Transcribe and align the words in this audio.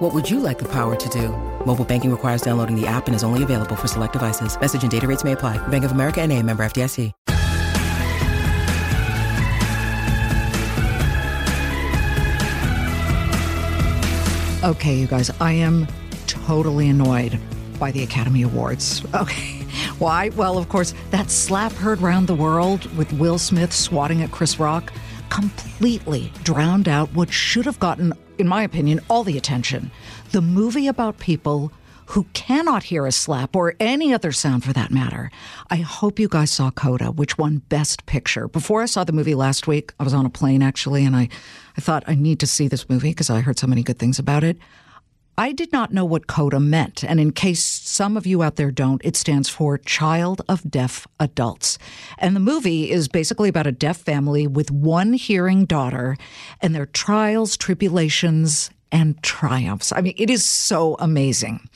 What 0.00 0.14
would 0.14 0.30
you 0.30 0.40
like 0.40 0.58
the 0.58 0.68
power 0.68 0.96
to 0.96 1.08
do? 1.10 1.28
Mobile 1.66 1.84
banking 1.84 2.10
requires 2.10 2.40
downloading 2.40 2.74
the 2.74 2.86
app 2.86 3.06
and 3.06 3.14
is 3.14 3.22
only 3.22 3.42
available 3.42 3.76
for 3.76 3.86
select 3.86 4.14
devices. 4.14 4.58
Message 4.58 4.80
and 4.82 4.90
data 4.90 5.06
rates 5.06 5.24
may 5.24 5.32
apply. 5.32 5.58
Bank 5.68 5.84
of 5.84 5.92
America 5.92 6.22
and 6.22 6.32
a 6.32 6.42
member 6.42 6.64
FDIC. 6.64 7.12
Okay, 14.62 14.94
you 14.94 15.06
guys, 15.06 15.30
I 15.38 15.52
am 15.52 15.86
totally 16.26 16.88
annoyed 16.88 17.38
by 17.78 17.90
the 17.90 18.02
Academy 18.02 18.40
Awards. 18.40 19.02
Okay. 19.14 19.58
Why? 19.98 20.30
Well, 20.30 20.56
of 20.56 20.70
course, 20.70 20.94
that 21.10 21.30
slap 21.30 21.72
heard 21.72 22.00
round 22.00 22.26
the 22.26 22.34
world 22.34 22.86
with 22.96 23.12
Will 23.14 23.38
Smith 23.38 23.70
swatting 23.70 24.22
at 24.22 24.30
Chris 24.30 24.58
Rock 24.58 24.92
completely 25.30 26.32
drowned 26.42 26.88
out 26.88 27.12
what 27.14 27.32
should 27.32 27.64
have 27.64 27.78
gotten, 27.78 28.12
in 28.40 28.48
my 28.48 28.62
opinion, 28.62 29.00
all 29.08 29.22
the 29.22 29.38
attention. 29.38 29.90
The 30.32 30.40
movie 30.40 30.86
about 30.86 31.18
people 31.18 31.72
who 32.06 32.24
cannot 32.32 32.82
hear 32.82 33.06
a 33.06 33.12
slap 33.12 33.54
or 33.54 33.76
any 33.78 34.12
other 34.12 34.32
sound 34.32 34.64
for 34.64 34.72
that 34.72 34.90
matter. 34.90 35.30
I 35.70 35.76
hope 35.76 36.18
you 36.18 36.26
guys 36.26 36.50
saw 36.50 36.72
Coda, 36.72 37.12
which 37.12 37.38
won 37.38 37.58
Best 37.68 38.04
Picture. 38.06 38.48
Before 38.48 38.82
I 38.82 38.86
saw 38.86 39.04
the 39.04 39.12
movie 39.12 39.36
last 39.36 39.68
week, 39.68 39.92
I 40.00 40.02
was 40.02 40.12
on 40.12 40.26
a 40.26 40.30
plane 40.30 40.60
actually, 40.60 41.04
and 41.04 41.14
I, 41.14 41.28
I 41.76 41.80
thought 41.80 42.02
I 42.08 42.16
need 42.16 42.40
to 42.40 42.48
see 42.48 42.66
this 42.66 42.88
movie 42.88 43.10
because 43.10 43.30
I 43.30 43.40
heard 43.40 43.60
so 43.60 43.68
many 43.68 43.84
good 43.84 44.00
things 44.00 44.18
about 44.18 44.42
it. 44.42 44.58
I 45.40 45.52
did 45.52 45.72
not 45.72 45.90
know 45.90 46.04
what 46.04 46.26
CODA 46.26 46.60
meant. 46.60 47.02
And 47.02 47.18
in 47.18 47.32
case 47.32 47.64
some 47.64 48.18
of 48.18 48.26
you 48.26 48.42
out 48.42 48.56
there 48.56 48.70
don't, 48.70 49.00
it 49.02 49.16
stands 49.16 49.48
for 49.48 49.78
Child 49.78 50.42
of 50.50 50.70
Deaf 50.70 51.06
Adults. 51.18 51.78
And 52.18 52.36
the 52.36 52.40
movie 52.40 52.90
is 52.90 53.08
basically 53.08 53.48
about 53.48 53.66
a 53.66 53.72
deaf 53.72 53.96
family 53.96 54.46
with 54.46 54.70
one 54.70 55.14
hearing 55.14 55.64
daughter 55.64 56.18
and 56.60 56.74
their 56.74 56.84
trials, 56.84 57.56
tribulations, 57.56 58.70
and 58.92 59.22
triumphs. 59.22 59.94
I 59.96 60.02
mean, 60.02 60.12
it 60.18 60.28
is 60.28 60.44
so 60.44 60.96
amazing. 60.98 61.66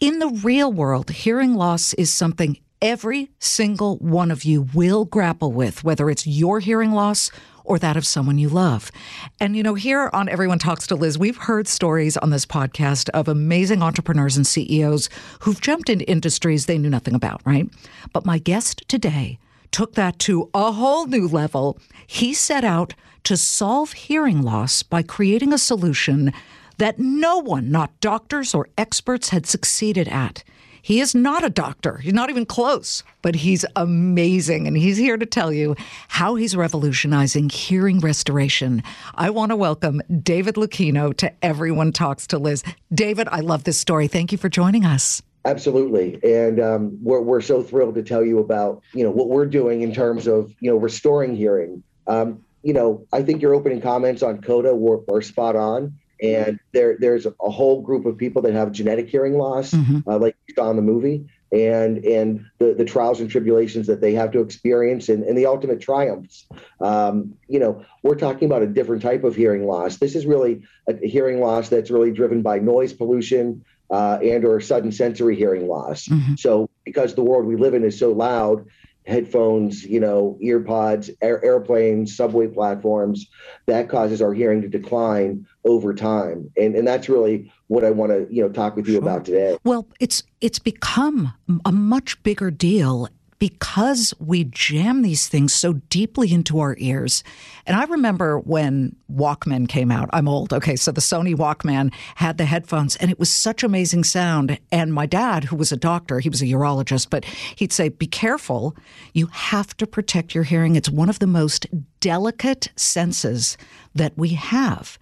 In 0.00 0.18
the 0.18 0.28
real 0.28 0.70
world, 0.70 1.08
hearing 1.08 1.54
loss 1.54 1.94
is 1.94 2.12
something 2.12 2.58
every 2.82 3.30
single 3.38 3.96
one 3.96 4.30
of 4.30 4.44
you 4.44 4.66
will 4.74 5.06
grapple 5.06 5.52
with, 5.52 5.82
whether 5.82 6.10
it's 6.10 6.26
your 6.26 6.60
hearing 6.60 6.92
loss 6.92 7.30
or 7.68 7.78
that 7.78 7.96
of 7.96 8.06
someone 8.06 8.38
you 8.38 8.48
love. 8.48 8.90
And, 9.38 9.54
you 9.54 9.62
know, 9.62 9.74
here 9.74 10.10
on 10.12 10.28
Everyone 10.28 10.58
Talks 10.58 10.86
to 10.88 10.96
Liz, 10.96 11.18
we've 11.18 11.36
heard 11.36 11.68
stories 11.68 12.16
on 12.16 12.30
this 12.30 12.46
podcast 12.46 13.10
of 13.10 13.28
amazing 13.28 13.82
entrepreneurs 13.82 14.36
and 14.36 14.46
CEOs 14.46 15.08
who've 15.40 15.60
jumped 15.60 15.90
into 15.90 16.08
industries 16.10 16.66
they 16.66 16.78
knew 16.78 16.90
nothing 16.90 17.14
about, 17.14 17.42
right? 17.44 17.68
But 18.12 18.24
my 18.24 18.38
guest 18.38 18.82
today 18.88 19.38
took 19.70 19.94
that 19.94 20.18
to 20.20 20.48
a 20.54 20.72
whole 20.72 21.06
new 21.06 21.28
level. 21.28 21.78
He 22.06 22.32
set 22.32 22.64
out 22.64 22.94
to 23.24 23.36
solve 23.36 23.92
hearing 23.92 24.40
loss 24.40 24.82
by 24.82 25.02
creating 25.02 25.52
a 25.52 25.58
solution 25.58 26.32
that 26.78 26.98
no 26.98 27.38
one, 27.38 27.70
not 27.70 28.00
doctors 28.00 28.54
or 28.54 28.68
experts, 28.78 29.28
had 29.28 29.44
succeeded 29.44 30.08
at. 30.08 30.42
He 30.82 31.00
is 31.00 31.14
not 31.14 31.44
a 31.44 31.50
doctor. 31.50 31.98
He's 31.98 32.12
not 32.12 32.30
even 32.30 32.46
close, 32.46 33.02
but 33.22 33.34
he's 33.34 33.64
amazing. 33.76 34.66
And 34.66 34.76
he's 34.76 34.96
here 34.96 35.16
to 35.16 35.26
tell 35.26 35.52
you 35.52 35.74
how 36.08 36.34
he's 36.34 36.56
revolutionizing 36.56 37.48
hearing 37.48 38.00
restoration. 38.00 38.82
I 39.14 39.30
want 39.30 39.50
to 39.50 39.56
welcome 39.56 40.00
David 40.22 40.54
Lucchino 40.56 41.16
to 41.16 41.32
Everyone 41.42 41.92
Talks 41.92 42.26
to 42.28 42.38
Liz. 42.38 42.62
David, 42.92 43.28
I 43.30 43.40
love 43.40 43.64
this 43.64 43.78
story. 43.78 44.08
Thank 44.08 44.32
you 44.32 44.38
for 44.38 44.48
joining 44.48 44.84
us. 44.84 45.22
Absolutely, 45.44 46.18
and 46.22 46.60
um, 46.60 46.98
we're 47.02 47.20
we're 47.20 47.40
so 47.40 47.62
thrilled 47.62 47.94
to 47.94 48.02
tell 48.02 48.24
you 48.24 48.38
about 48.38 48.82
you 48.92 49.04
know 49.04 49.10
what 49.10 49.28
we're 49.28 49.46
doing 49.46 49.80
in 49.82 49.94
terms 49.94 50.26
of 50.26 50.52
you 50.60 50.70
know 50.70 50.76
restoring 50.76 51.34
hearing. 51.34 51.82
Um, 52.06 52.44
you 52.62 52.74
know, 52.74 53.06
I 53.12 53.22
think 53.22 53.40
your 53.40 53.54
opening 53.54 53.80
comments 53.80 54.22
on 54.22 54.42
Coda 54.42 54.74
were, 54.74 54.98
were 55.06 55.22
spot 55.22 55.56
on 55.56 55.98
and 56.22 56.58
there 56.72 56.96
there's 56.98 57.26
a 57.26 57.50
whole 57.50 57.82
group 57.82 58.06
of 58.06 58.16
people 58.16 58.42
that 58.42 58.54
have 58.54 58.72
genetic 58.72 59.08
hearing 59.08 59.38
loss, 59.38 59.72
mm-hmm. 59.72 60.08
uh, 60.08 60.18
like 60.18 60.36
you 60.46 60.54
saw 60.54 60.70
in 60.70 60.76
the 60.76 60.82
movie, 60.82 61.26
and 61.52 62.04
and 62.04 62.46
the, 62.58 62.74
the 62.74 62.84
trials 62.84 63.20
and 63.20 63.30
tribulations 63.30 63.86
that 63.86 64.00
they 64.00 64.12
have 64.14 64.32
to 64.32 64.40
experience, 64.40 65.08
and, 65.08 65.24
and 65.24 65.36
the 65.36 65.46
ultimate 65.46 65.80
triumphs. 65.80 66.46
Um, 66.80 67.34
you 67.48 67.58
know, 67.58 67.84
we're 68.02 68.16
talking 68.16 68.46
about 68.46 68.62
a 68.62 68.66
different 68.66 69.02
type 69.02 69.24
of 69.24 69.36
hearing 69.36 69.66
loss. 69.66 69.96
This 69.96 70.14
is 70.14 70.26
really 70.26 70.62
a 70.88 71.06
hearing 71.06 71.40
loss 71.40 71.68
that's 71.68 71.90
really 71.90 72.12
driven 72.12 72.42
by 72.42 72.58
noise 72.58 72.92
pollution. 72.92 73.64
Uh, 73.90 74.18
and 74.22 74.44
or 74.44 74.60
sudden 74.60 74.92
sensory 74.92 75.34
hearing 75.34 75.66
loss. 75.66 76.08
Mm-hmm. 76.08 76.34
So 76.34 76.68
because 76.84 77.14
the 77.14 77.22
world 77.22 77.46
we 77.46 77.56
live 77.56 77.72
in 77.72 77.84
is 77.84 77.98
so 77.98 78.12
loud, 78.12 78.66
headphones, 79.08 79.84
you 79.84 79.98
know, 79.98 80.38
earpods, 80.42 81.10
air, 81.22 81.42
airplanes, 81.44 82.14
subway 82.14 82.46
platforms, 82.46 83.26
that 83.66 83.88
causes 83.88 84.20
our 84.20 84.34
hearing 84.34 84.60
to 84.60 84.68
decline 84.68 85.46
over 85.64 85.94
time. 85.94 86.50
And 86.56 86.76
and 86.76 86.86
that's 86.86 87.08
really 87.08 87.50
what 87.68 87.84
I 87.84 87.90
want 87.90 88.12
to, 88.12 88.26
you 88.30 88.42
know, 88.42 88.50
talk 88.50 88.76
with 88.76 88.86
you 88.86 88.94
sure. 88.94 89.02
about 89.02 89.24
today. 89.24 89.56
Well, 89.64 89.88
it's 89.98 90.22
it's 90.40 90.58
become 90.58 91.32
a 91.64 91.72
much 91.72 92.22
bigger 92.22 92.50
deal 92.50 93.08
because 93.38 94.12
we 94.18 94.44
jam 94.44 95.02
these 95.02 95.28
things 95.28 95.52
so 95.52 95.74
deeply 95.74 96.32
into 96.32 96.58
our 96.58 96.74
ears. 96.78 97.22
And 97.66 97.76
I 97.76 97.84
remember 97.84 98.38
when 98.40 98.96
Walkman 99.12 99.68
came 99.68 99.90
out. 99.90 100.10
I'm 100.12 100.28
old. 100.28 100.52
Okay, 100.52 100.76
so 100.76 100.90
the 100.90 101.00
Sony 101.00 101.34
Walkman 101.34 101.92
had 102.16 102.38
the 102.38 102.44
headphones 102.44 102.96
and 102.96 103.10
it 103.10 103.18
was 103.18 103.32
such 103.32 103.62
amazing 103.62 104.04
sound. 104.04 104.58
And 104.72 104.92
my 104.92 105.06
dad, 105.06 105.44
who 105.44 105.56
was 105.56 105.70
a 105.70 105.76
doctor, 105.76 106.18
he 106.18 106.28
was 106.28 106.42
a 106.42 106.46
urologist, 106.46 107.10
but 107.10 107.24
he'd 107.24 107.72
say, 107.72 107.88
Be 107.88 108.06
careful. 108.06 108.76
You 109.12 109.26
have 109.26 109.76
to 109.76 109.86
protect 109.86 110.34
your 110.34 110.44
hearing. 110.44 110.76
It's 110.76 110.90
one 110.90 111.08
of 111.08 111.18
the 111.20 111.26
most 111.26 111.66
delicate 112.00 112.68
senses 112.76 113.56
that 113.94 114.16
we 114.16 114.30
have. 114.30 114.98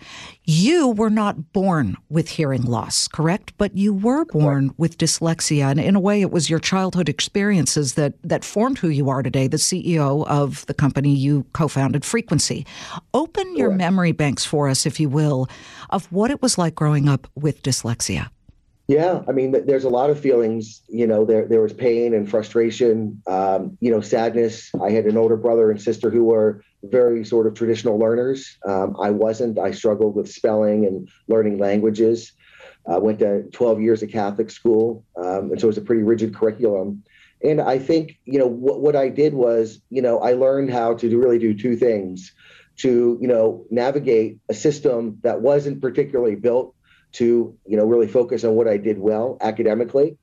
You 0.48 0.90
were 0.90 1.10
not 1.10 1.52
born 1.52 1.96
with 2.08 2.28
hearing 2.28 2.62
loss, 2.62 3.08
correct? 3.08 3.52
But 3.58 3.76
you 3.76 3.92
were 3.92 4.24
born 4.26 4.72
with 4.76 4.96
dyslexia. 4.96 5.72
And 5.72 5.80
in 5.80 5.96
a 5.96 6.00
way, 6.00 6.22
it 6.22 6.30
was 6.30 6.48
your 6.48 6.60
childhood 6.60 7.08
experiences 7.08 7.94
that, 7.94 8.14
that 8.22 8.44
formed 8.44 8.78
who 8.78 8.88
you 8.88 9.10
are 9.10 9.24
today, 9.24 9.48
the 9.48 9.56
CEO 9.56 10.24
of 10.28 10.64
the 10.66 10.74
company 10.74 11.12
you 11.12 11.44
co 11.52 11.66
founded, 11.66 12.04
Frequency. 12.04 12.64
Open 13.12 13.56
your 13.56 13.72
memory 13.72 14.12
banks 14.12 14.44
for 14.44 14.68
us, 14.68 14.86
if 14.86 15.00
you 15.00 15.08
will, 15.08 15.48
of 15.90 16.06
what 16.12 16.30
it 16.30 16.40
was 16.40 16.56
like 16.56 16.76
growing 16.76 17.08
up 17.08 17.26
with 17.34 17.64
dyslexia. 17.64 18.28
Yeah, 18.86 19.22
I 19.26 19.32
mean, 19.32 19.50
there's 19.66 19.82
a 19.82 19.88
lot 19.88 20.10
of 20.10 20.20
feelings. 20.20 20.80
You 20.86 21.08
know, 21.08 21.24
there 21.24 21.48
there 21.48 21.60
was 21.60 21.72
pain 21.72 22.14
and 22.14 22.30
frustration. 22.30 23.20
Um, 23.26 23.76
you 23.80 23.90
know, 23.90 24.00
sadness. 24.00 24.70
I 24.80 24.90
had 24.90 25.06
an 25.06 25.16
older 25.16 25.36
brother 25.36 25.72
and 25.72 25.82
sister 25.82 26.08
who 26.08 26.22
were 26.22 26.62
very 26.82 27.24
sort 27.24 27.46
of 27.46 27.54
traditional 27.54 27.98
learners. 27.98 28.58
Um, 28.66 28.96
I 29.00 29.10
wasn't. 29.10 29.58
I 29.58 29.72
struggled 29.72 30.14
with 30.14 30.30
spelling 30.30 30.86
and 30.86 31.08
learning 31.28 31.58
languages. 31.58 32.32
I 32.88 32.98
went 32.98 33.18
to 33.18 33.42
12 33.52 33.80
years 33.80 34.02
of 34.02 34.10
Catholic 34.10 34.50
school, 34.50 35.04
um, 35.16 35.50
and 35.50 35.60
so 35.60 35.66
it 35.66 35.68
was 35.68 35.78
a 35.78 35.82
pretty 35.82 36.02
rigid 36.02 36.34
curriculum. 36.34 37.02
And 37.42 37.60
I 37.60 37.78
think, 37.78 38.18
you 38.24 38.38
know, 38.38 38.46
what, 38.46 38.80
what 38.80 38.96
I 38.96 39.08
did 39.08 39.34
was, 39.34 39.80
you 39.90 40.02
know, 40.02 40.20
I 40.20 40.32
learned 40.32 40.70
how 40.70 40.94
to 40.94 41.10
do, 41.10 41.18
really 41.18 41.38
do 41.38 41.52
two 41.52 41.76
things 41.76 42.32
to, 42.78 43.18
you 43.20 43.28
know, 43.28 43.66
navigate 43.70 44.38
a 44.48 44.54
system 44.54 45.18
that 45.22 45.40
wasn't 45.40 45.82
particularly 45.82 46.36
built 46.36 46.74
to, 47.12 47.56
you 47.66 47.76
know, 47.76 47.84
really 47.84 48.06
focus 48.06 48.44
on 48.44 48.54
what 48.54 48.68
I 48.68 48.76
did 48.76 48.98
well 48.98 49.36
academically 49.40 50.16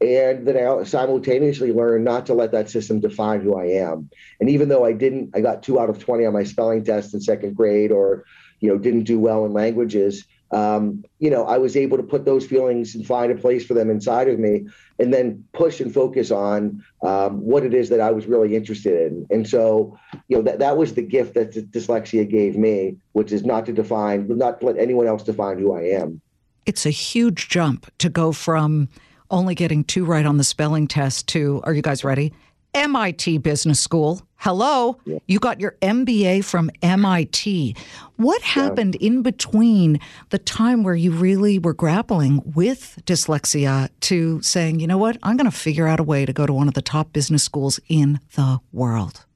and 0.00 0.46
then 0.46 0.56
I 0.56 0.82
simultaneously 0.84 1.72
learned 1.72 2.04
not 2.04 2.26
to 2.26 2.34
let 2.34 2.52
that 2.52 2.70
system 2.70 3.00
define 3.00 3.42
who 3.42 3.56
I 3.56 3.66
am. 3.66 4.08
And 4.40 4.48
even 4.48 4.68
though 4.68 4.84
I 4.84 4.92
didn't, 4.92 5.30
I 5.34 5.40
got 5.40 5.62
two 5.62 5.78
out 5.78 5.90
of 5.90 5.98
20 5.98 6.24
on 6.24 6.32
my 6.32 6.44
spelling 6.44 6.84
test 6.84 7.12
in 7.12 7.20
second 7.20 7.54
grade 7.54 7.92
or, 7.92 8.24
you 8.60 8.70
know, 8.70 8.78
didn't 8.78 9.04
do 9.04 9.18
well 9.18 9.44
in 9.44 9.52
languages, 9.52 10.24
um, 10.52 11.04
you 11.18 11.30
know, 11.30 11.44
I 11.44 11.58
was 11.58 11.76
able 11.76 11.96
to 11.98 12.02
put 12.02 12.24
those 12.24 12.46
feelings 12.46 12.94
and 12.94 13.06
find 13.06 13.30
a 13.30 13.36
place 13.36 13.64
for 13.64 13.74
them 13.74 13.90
inside 13.90 14.28
of 14.28 14.38
me 14.38 14.66
and 14.98 15.12
then 15.12 15.44
push 15.52 15.80
and 15.80 15.92
focus 15.92 16.30
on 16.30 16.82
um, 17.02 17.40
what 17.40 17.62
it 17.64 17.74
is 17.74 17.88
that 17.90 18.00
I 18.00 18.10
was 18.10 18.26
really 18.26 18.56
interested 18.56 19.12
in. 19.12 19.26
And 19.30 19.48
so, 19.48 19.98
you 20.28 20.38
know, 20.38 20.42
that, 20.42 20.58
that 20.58 20.76
was 20.76 20.94
the 20.94 21.02
gift 21.02 21.34
that 21.34 21.52
dyslexia 21.52 22.28
gave 22.28 22.56
me, 22.56 22.96
which 23.12 23.32
is 23.32 23.44
not 23.44 23.66
to 23.66 23.72
define, 23.72 24.26
not 24.28 24.60
to 24.60 24.66
let 24.66 24.78
anyone 24.78 25.06
else 25.06 25.22
define 25.22 25.58
who 25.58 25.74
I 25.74 25.82
am. 25.82 26.20
It's 26.66 26.84
a 26.84 26.90
huge 26.90 27.48
jump 27.48 27.90
to 27.98 28.08
go 28.08 28.32
from 28.32 28.88
only 29.30 29.54
getting 29.54 29.84
two 29.84 30.04
right 30.04 30.26
on 30.26 30.36
the 30.36 30.44
spelling 30.44 30.86
test 30.86 31.28
to, 31.28 31.60
are 31.64 31.72
you 31.72 31.82
guys 31.82 32.04
ready? 32.04 32.32
MIT 32.74 33.38
Business 33.38 33.80
School. 33.80 34.22
Hello, 34.36 34.96
yeah. 35.04 35.18
you 35.26 35.38
got 35.38 35.60
your 35.60 35.76
MBA 35.82 36.44
from 36.44 36.70
MIT. 36.82 37.76
What 38.16 38.40
happened 38.42 38.96
yeah. 38.98 39.08
in 39.08 39.22
between 39.22 40.00
the 40.30 40.38
time 40.38 40.82
where 40.82 40.94
you 40.94 41.10
really 41.10 41.58
were 41.58 41.74
grappling 41.74 42.42
with 42.54 43.02
dyslexia 43.04 43.90
to 44.00 44.40
saying, 44.40 44.80
you 44.80 44.86
know 44.86 44.98
what, 44.98 45.18
I'm 45.22 45.36
going 45.36 45.50
to 45.50 45.56
figure 45.56 45.86
out 45.86 46.00
a 46.00 46.04
way 46.04 46.24
to 46.24 46.32
go 46.32 46.46
to 46.46 46.52
one 46.52 46.68
of 46.68 46.74
the 46.74 46.82
top 46.82 47.12
business 47.12 47.42
schools 47.42 47.80
in 47.88 48.20
the 48.34 48.60
world? 48.72 49.26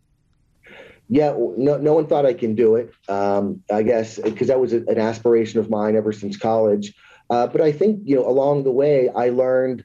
Yeah, 1.09 1.35
no, 1.59 1.77
no 1.77 1.93
one 1.93 2.07
thought 2.07 2.25
I 2.25 2.33
can 2.33 2.55
do 2.55 2.77
it. 2.77 2.91
Um, 3.09 3.63
I 3.71 3.83
guess 3.83 4.19
because 4.19 4.49
that 4.49 4.59
was 4.59 4.73
a, 4.73 4.79
an 4.87 4.99
aspiration 4.99 5.61
of 5.61 5.69
mine 5.69 5.97
ever 5.97 6.13
since 6.13 6.37
college. 6.37 6.95
Uh, 7.35 7.47
but 7.53 7.61
I 7.61 7.73
think 7.73 8.03
you 8.05 8.17
know 8.17 8.27
along 8.35 8.65
the 8.65 8.71
way 8.71 9.09
I 9.09 9.31
learned 9.31 9.85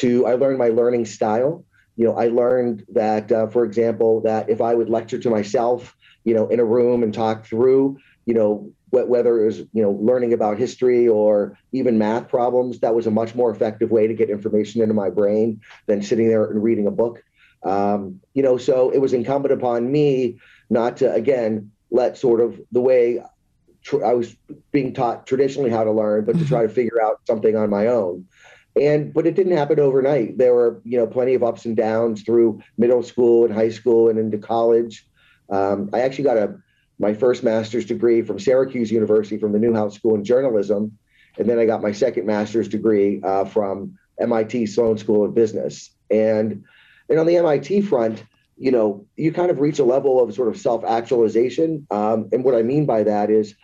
to 0.00 0.26
I 0.26 0.34
learned 0.34 0.58
my 0.58 0.68
learning 0.68 1.04
style 1.06 1.64
you 1.96 2.04
know, 2.04 2.14
I 2.14 2.28
learned 2.28 2.84
that, 2.92 3.32
uh, 3.32 3.46
for 3.48 3.64
example, 3.64 4.20
that 4.20 4.50
if 4.50 4.60
I 4.60 4.74
would 4.74 4.90
lecture 4.90 5.18
to 5.18 5.30
myself, 5.30 5.96
you 6.24 6.34
know, 6.34 6.46
in 6.48 6.60
a 6.60 6.64
room 6.64 7.02
and 7.02 7.12
talk 7.12 7.46
through, 7.46 7.98
you 8.26 8.34
know, 8.34 8.70
wh- 8.90 9.08
whether 9.08 9.40
it 9.40 9.46
was, 9.46 9.58
you 9.72 9.82
know, 9.82 9.92
learning 9.92 10.34
about 10.34 10.58
history 10.58 11.08
or 11.08 11.58
even 11.72 11.96
math 11.96 12.28
problems, 12.28 12.80
that 12.80 12.94
was 12.94 13.06
a 13.06 13.10
much 13.10 13.34
more 13.34 13.50
effective 13.50 13.90
way 13.90 14.06
to 14.06 14.14
get 14.14 14.28
information 14.28 14.82
into 14.82 14.94
my 14.94 15.08
brain 15.08 15.62
than 15.86 16.02
sitting 16.02 16.28
there 16.28 16.44
and 16.44 16.62
reading 16.62 16.86
a 16.86 16.90
book. 16.90 17.22
Um, 17.64 18.20
you 18.34 18.42
know, 18.42 18.58
so 18.58 18.90
it 18.90 18.98
was 18.98 19.14
incumbent 19.14 19.54
upon 19.54 19.90
me 19.90 20.38
not 20.68 20.98
to, 20.98 21.12
again, 21.12 21.72
let 21.90 22.18
sort 22.18 22.40
of 22.40 22.60
the 22.72 22.80
way 22.80 23.22
tr- 23.86 24.04
I 24.04 24.14
was 24.14 24.36
being 24.72 24.92
taught 24.92 25.26
traditionally 25.26 25.70
how 25.70 25.84
to 25.84 25.92
learn, 25.92 26.24
but 26.24 26.38
to 26.38 26.44
try 26.44 26.62
to 26.62 26.68
figure 26.68 27.02
out 27.02 27.20
something 27.26 27.56
on 27.56 27.70
my 27.70 27.86
own. 27.86 28.26
And 28.78 29.14
but 29.14 29.26
it 29.26 29.34
didn't 29.34 29.56
happen 29.56 29.80
overnight. 29.80 30.36
There 30.36 30.52
were 30.52 30.82
you 30.84 30.98
know 30.98 31.06
plenty 31.06 31.34
of 31.34 31.42
ups 31.42 31.64
and 31.64 31.76
downs 31.76 32.22
through 32.22 32.60
middle 32.76 33.02
school 33.02 33.44
and 33.44 33.54
high 33.54 33.70
school 33.70 34.10
and 34.10 34.18
into 34.18 34.38
college. 34.38 35.06
Um, 35.48 35.90
i 35.94 36.00
actually 36.00 36.24
got 36.24 36.36
a 36.36 36.56
my 36.98 37.14
first 37.14 37.44
master's 37.44 37.84
degree 37.84 38.22
from 38.22 38.38
syracuse 38.38 38.90
university 38.90 39.38
from 39.38 39.52
the 39.52 39.58
newhouse 39.58 39.94
school 39.94 40.14
in 40.14 40.24
journalism. 40.24 40.98
And 41.38 41.48
then 41.48 41.58
i 41.58 41.64
got 41.64 41.80
my 41.80 41.92
second 41.92 42.26
master's 42.26 42.68
degree 42.68 43.22
uh, 43.22 43.44
from 43.44 43.96
mit 44.20 44.68
sloan 44.68 44.98
school 44.98 45.24
of 45.24 45.34
business. 45.34 45.90
And 46.10 46.64
and 47.08 47.18
on 47.18 47.26
the 47.26 47.40
mit 47.40 47.84
front 47.84 48.24
you 48.58 48.72
know 48.72 49.06
you 49.16 49.32
kind 49.32 49.50
of 49.50 49.60
reach 49.60 49.78
a 49.78 49.84
level 49.84 50.22
of 50.22 50.34
sort 50.34 50.48
of 50.48 50.58
self-actualization. 50.58 51.86
Um, 51.90 52.28
and 52.32 52.44
what 52.44 52.54
i 52.54 52.62
mean 52.62 52.84
by 52.84 53.04
that 53.04 53.30
is 53.30 53.54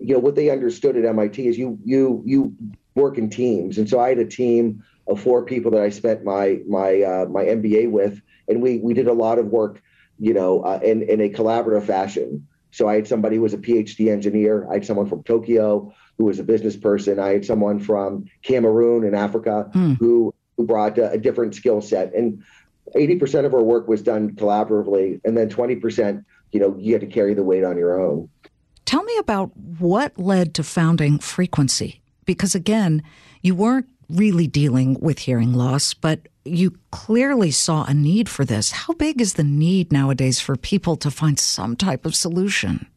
you 0.00 0.14
know 0.14 0.20
what 0.20 0.34
they 0.34 0.50
understood 0.50 0.96
at 0.96 1.14
mit 1.14 1.38
is 1.38 1.58
you 1.58 1.78
you 1.84 2.22
you 2.24 2.56
work 2.94 3.18
in 3.18 3.30
teams. 3.30 3.78
And 3.78 3.88
so 3.88 4.00
I 4.00 4.08
had 4.08 4.18
a 4.18 4.26
team 4.26 4.84
of 5.06 5.20
four 5.20 5.44
people 5.44 5.70
that 5.72 5.82
I 5.82 5.90
spent 5.90 6.24
my 6.24 6.60
my 6.66 7.02
uh, 7.02 7.26
my 7.26 7.44
MBA 7.44 7.90
with, 7.90 8.20
and 8.48 8.62
we 8.62 8.78
we 8.78 8.94
did 8.94 9.06
a 9.06 9.12
lot 9.12 9.38
of 9.38 9.46
work, 9.46 9.82
you 10.18 10.34
know, 10.34 10.62
uh, 10.62 10.80
in 10.82 11.02
in 11.02 11.20
a 11.20 11.28
collaborative 11.28 11.84
fashion. 11.84 12.46
So 12.72 12.88
I 12.88 12.94
had 12.94 13.08
somebody 13.08 13.36
who 13.36 13.42
was 13.42 13.54
a 13.54 13.58
PhD 13.58 14.12
engineer. 14.12 14.68
I 14.70 14.74
had 14.74 14.86
someone 14.86 15.08
from 15.08 15.22
Tokyo 15.24 15.92
who 16.18 16.24
was 16.24 16.38
a 16.38 16.44
business 16.44 16.76
person. 16.76 17.18
I 17.18 17.30
had 17.30 17.44
someone 17.44 17.80
from 17.80 18.26
Cameroon 18.42 19.04
in 19.04 19.14
Africa 19.14 19.70
mm. 19.74 19.96
who 19.98 20.34
who 20.56 20.66
brought 20.66 20.98
a, 20.98 21.12
a 21.12 21.18
different 21.18 21.54
skill 21.54 21.80
set. 21.80 22.14
And 22.14 22.42
80% 22.94 23.44
of 23.44 23.54
our 23.54 23.62
work 23.62 23.88
was 23.88 24.02
done 24.02 24.32
collaboratively, 24.32 25.20
and 25.24 25.36
then 25.36 25.48
20%, 25.48 26.24
you 26.50 26.60
know, 26.60 26.76
you 26.76 26.92
had 26.92 27.00
to 27.02 27.06
carry 27.06 27.34
the 27.34 27.44
weight 27.44 27.62
on 27.62 27.76
your 27.76 28.00
own. 28.00 28.28
Tell 28.90 29.04
me 29.04 29.16
about 29.18 29.56
what 29.56 30.18
led 30.18 30.52
to 30.54 30.64
founding 30.64 31.20
Frequency 31.20 32.00
because 32.24 32.56
again, 32.56 33.04
you 33.40 33.54
weren't 33.54 33.86
really 34.08 34.48
dealing 34.48 34.98
with 34.98 35.20
hearing 35.20 35.52
loss, 35.52 35.94
but 35.94 36.26
you 36.44 36.76
clearly 36.90 37.52
saw 37.52 37.84
a 37.84 37.94
need 37.94 38.28
for 38.28 38.44
this. 38.44 38.72
How 38.72 38.94
big 38.94 39.20
is 39.20 39.34
the 39.34 39.44
need 39.44 39.92
nowadays 39.92 40.40
for 40.40 40.56
people 40.56 40.96
to 40.96 41.08
find 41.12 41.38
some 41.38 41.76
type 41.76 42.04
of 42.04 42.16
solution? 42.16 42.88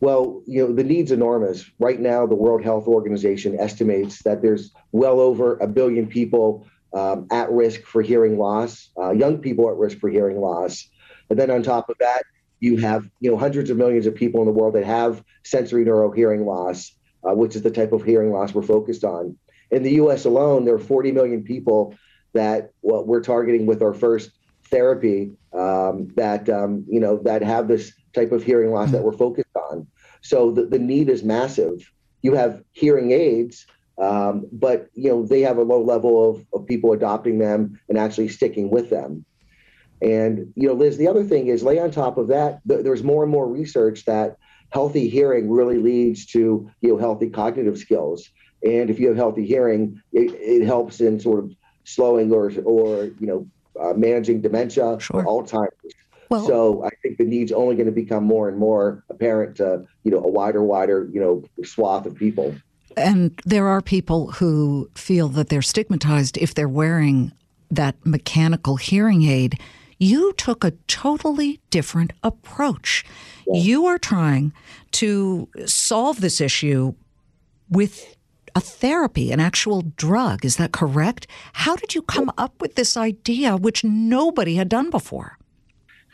Well, 0.00 0.42
you 0.44 0.66
know, 0.66 0.74
the 0.74 0.82
need's 0.82 1.12
enormous. 1.12 1.70
Right 1.78 2.00
now, 2.00 2.26
the 2.26 2.34
World 2.34 2.64
Health 2.64 2.88
Organization 2.88 3.60
estimates 3.60 4.24
that 4.24 4.42
there's 4.42 4.72
well 4.90 5.20
over 5.20 5.56
a 5.58 5.68
billion 5.68 6.08
people 6.08 6.66
um, 6.94 7.28
at 7.30 7.48
risk 7.52 7.82
for 7.82 8.02
hearing 8.02 8.38
loss, 8.38 8.88
uh, 8.98 9.12
young 9.12 9.38
people 9.38 9.70
at 9.70 9.76
risk 9.76 10.00
for 10.00 10.10
hearing 10.10 10.40
loss. 10.40 10.88
And 11.28 11.38
then 11.38 11.48
on 11.48 11.62
top 11.62 11.88
of 11.90 11.96
that, 12.00 12.24
you 12.60 12.76
have, 12.76 13.08
you 13.20 13.30
know, 13.30 13.36
hundreds 13.36 13.70
of 13.70 13.76
millions 13.76 14.06
of 14.06 14.14
people 14.14 14.40
in 14.40 14.46
the 14.46 14.52
world 14.52 14.74
that 14.74 14.84
have 14.84 15.24
sensorineural 15.44 16.14
hearing 16.14 16.46
loss 16.46 16.92
uh, 17.24 17.34
which 17.34 17.56
is 17.56 17.62
the 17.62 17.70
type 17.70 17.92
of 17.92 18.04
hearing 18.04 18.32
loss 18.32 18.54
we're 18.54 18.62
focused 18.62 19.04
on. 19.04 19.36
In 19.70 19.82
the 19.82 19.92
US 19.92 20.24
alone, 20.24 20.64
there 20.64 20.74
are 20.74 20.78
40 20.78 21.12
million 21.12 21.42
people 21.42 21.94
that 22.32 22.72
what 22.80 23.06
we're 23.06 23.22
targeting 23.22 23.66
with 23.66 23.82
our 23.82 23.94
first 23.94 24.30
therapy 24.70 25.32
um, 25.52 26.08
that 26.16 26.48
um, 26.48 26.84
you 26.88 27.00
know 27.00 27.18
that 27.24 27.42
have 27.42 27.68
this 27.68 27.92
type 28.14 28.32
of 28.32 28.42
hearing 28.42 28.70
loss 28.72 28.90
that 28.92 29.02
we're 29.02 29.12
focused 29.12 29.56
on. 29.70 29.86
So 30.22 30.50
the, 30.50 30.66
the 30.66 30.78
need 30.78 31.08
is 31.08 31.22
massive. 31.22 31.90
You 32.22 32.34
have 32.34 32.62
hearing 32.72 33.12
aids, 33.12 33.66
um, 33.98 34.46
but 34.52 34.88
you 34.94 35.10
know 35.10 35.24
they 35.24 35.40
have 35.42 35.58
a 35.58 35.62
low 35.62 35.82
level 35.82 36.30
of, 36.30 36.46
of 36.52 36.66
people 36.66 36.92
adopting 36.92 37.38
them 37.38 37.80
and 37.88 37.98
actually 37.98 38.28
sticking 38.28 38.70
with 38.70 38.90
them. 38.90 39.24
And 40.02 40.52
you 40.56 40.68
know, 40.68 40.74
Liz, 40.74 40.96
the 40.96 41.08
other 41.08 41.24
thing 41.24 41.48
is 41.48 41.62
lay 41.62 41.78
on 41.78 41.90
top 41.90 42.16
of 42.16 42.28
that. 42.28 42.60
Th- 42.66 42.82
there's 42.82 43.02
more 43.02 43.22
and 43.22 43.30
more 43.30 43.46
research 43.46 44.04
that 44.06 44.36
healthy 44.70 45.08
hearing 45.08 45.50
really 45.50 45.78
leads 45.78 46.26
to 46.26 46.70
you 46.80 46.88
know 46.88 46.96
healthy 46.96 47.28
cognitive 47.28 47.78
skills. 47.78 48.30
And 48.62 48.90
if 48.90 48.98
you 48.98 49.08
have 49.08 49.16
healthy 49.16 49.46
hearing, 49.46 50.00
it, 50.12 50.32
it 50.34 50.64
helps 50.64 51.00
in 51.00 51.20
sort 51.20 51.44
of 51.44 51.54
slowing 51.84 52.32
or 52.32 52.52
or 52.64 53.04
you 53.04 53.26
know 53.26 53.46
uh, 53.80 53.94
managing 53.94 54.40
dementia 54.40 54.98
sure. 55.00 55.24
or 55.24 55.44
Alzheimer's. 55.44 55.94
Well, 56.28 56.46
so 56.46 56.84
I 56.84 56.90
think 57.02 57.18
the 57.18 57.24
need's 57.24 57.50
only 57.50 57.74
going 57.74 57.86
to 57.86 57.92
become 57.92 58.22
more 58.22 58.48
and 58.48 58.56
more 58.56 59.04
apparent 59.10 59.56
to 59.56 59.84
you 60.04 60.10
know 60.10 60.18
a 60.18 60.28
wider, 60.28 60.62
wider 60.62 61.08
you 61.12 61.20
know 61.20 61.44
swath 61.64 62.06
of 62.06 62.14
people. 62.14 62.54
And 62.96 63.40
there 63.44 63.66
are 63.68 63.80
people 63.80 64.32
who 64.32 64.90
feel 64.94 65.28
that 65.30 65.48
they're 65.48 65.62
stigmatized 65.62 66.36
if 66.38 66.54
they're 66.54 66.68
wearing 66.68 67.32
that 67.70 67.94
mechanical 68.04 68.76
hearing 68.76 69.22
aid. 69.22 69.58
You 70.00 70.32
took 70.32 70.64
a 70.64 70.72
totally 70.88 71.60
different 71.68 72.14
approach. 72.22 73.04
You 73.46 73.84
are 73.84 73.98
trying 73.98 74.54
to 74.92 75.46
solve 75.66 76.22
this 76.22 76.40
issue 76.40 76.94
with 77.68 78.16
a 78.54 78.60
therapy, 78.60 79.30
an 79.30 79.40
actual 79.40 79.82
drug. 79.82 80.44
Is 80.44 80.56
that 80.56 80.72
correct? 80.72 81.26
How 81.52 81.76
did 81.76 81.94
you 81.94 82.00
come 82.00 82.32
up 82.38 82.60
with 82.62 82.76
this 82.76 82.96
idea, 82.96 83.58
which 83.58 83.84
nobody 83.84 84.54
had 84.54 84.70
done 84.70 84.88
before? 84.88 85.36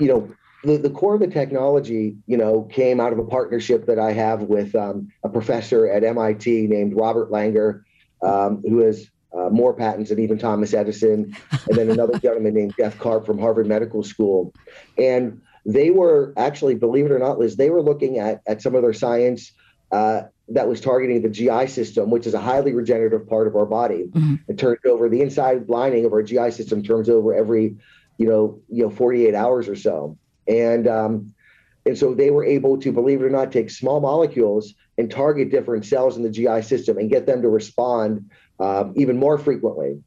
You 0.00 0.08
know, 0.08 0.34
the, 0.64 0.78
the 0.78 0.90
core 0.90 1.14
of 1.14 1.20
the 1.20 1.28
technology, 1.28 2.16
you 2.26 2.36
know, 2.36 2.62
came 2.62 2.98
out 2.98 3.12
of 3.12 3.20
a 3.20 3.24
partnership 3.24 3.86
that 3.86 4.00
I 4.00 4.12
have 4.12 4.42
with 4.42 4.74
um, 4.74 5.12
a 5.22 5.28
professor 5.28 5.88
at 5.88 6.02
MIT 6.02 6.66
named 6.66 6.94
Robert 6.96 7.30
Langer, 7.30 7.82
um, 8.20 8.62
who 8.62 8.78
has 8.78 9.08
uh, 9.36 9.50
more 9.50 9.74
patents 9.74 10.10
than 10.10 10.18
even 10.18 10.38
Thomas 10.38 10.72
Edison, 10.72 11.36
and 11.68 11.76
then 11.76 11.90
another 11.90 12.18
gentleman 12.18 12.54
named 12.54 12.74
Jeff 12.78 12.98
Karp 12.98 13.26
from 13.26 13.38
Harvard 13.38 13.66
Medical 13.66 14.02
School. 14.02 14.54
And 14.96 15.40
they 15.64 15.90
were 15.90 16.32
actually, 16.36 16.74
believe 16.74 17.06
it 17.06 17.12
or 17.12 17.18
not, 17.18 17.38
Liz, 17.38 17.56
they 17.56 17.70
were 17.70 17.82
looking 17.82 18.18
at, 18.18 18.40
at 18.46 18.62
some 18.62 18.74
of 18.74 18.82
their 18.82 18.92
science 18.92 19.52
uh, 19.92 20.22
that 20.48 20.68
was 20.68 20.80
targeting 20.80 21.22
the 21.22 21.28
GI 21.28 21.66
system, 21.66 22.10
which 22.10 22.26
is 22.26 22.34
a 22.34 22.40
highly 22.40 22.72
regenerative 22.72 23.28
part 23.28 23.46
of 23.46 23.56
our 23.56 23.66
body. 23.66 24.04
Mm-hmm. 24.10 24.36
It 24.48 24.58
turns 24.58 24.80
over 24.86 25.08
the 25.08 25.20
inside 25.20 25.68
lining 25.68 26.04
of 26.04 26.12
our 26.12 26.22
GI 26.22 26.52
system 26.52 26.82
turns 26.82 27.08
over 27.08 27.34
every, 27.34 27.76
you 28.18 28.28
know, 28.28 28.60
you 28.68 28.84
know, 28.84 28.90
48 28.90 29.34
hours 29.34 29.68
or 29.68 29.76
so. 29.76 30.16
And 30.46 30.86
um, 30.86 31.34
and 31.84 31.96
so 31.96 32.14
they 32.14 32.30
were 32.30 32.44
able 32.44 32.78
to, 32.78 32.92
believe 32.92 33.22
it 33.22 33.24
or 33.24 33.30
not, 33.30 33.52
take 33.52 33.70
small 33.70 34.00
molecules 34.00 34.74
and 34.98 35.10
target 35.10 35.50
different 35.50 35.84
cells 35.84 36.16
in 36.16 36.22
the 36.22 36.30
GI 36.30 36.62
system 36.62 36.98
and 36.98 37.08
get 37.08 37.26
them 37.26 37.42
to 37.42 37.48
respond 37.48 38.28
um, 38.60 38.92
even 38.96 39.18
more 39.18 39.38
frequently. 39.38 40.02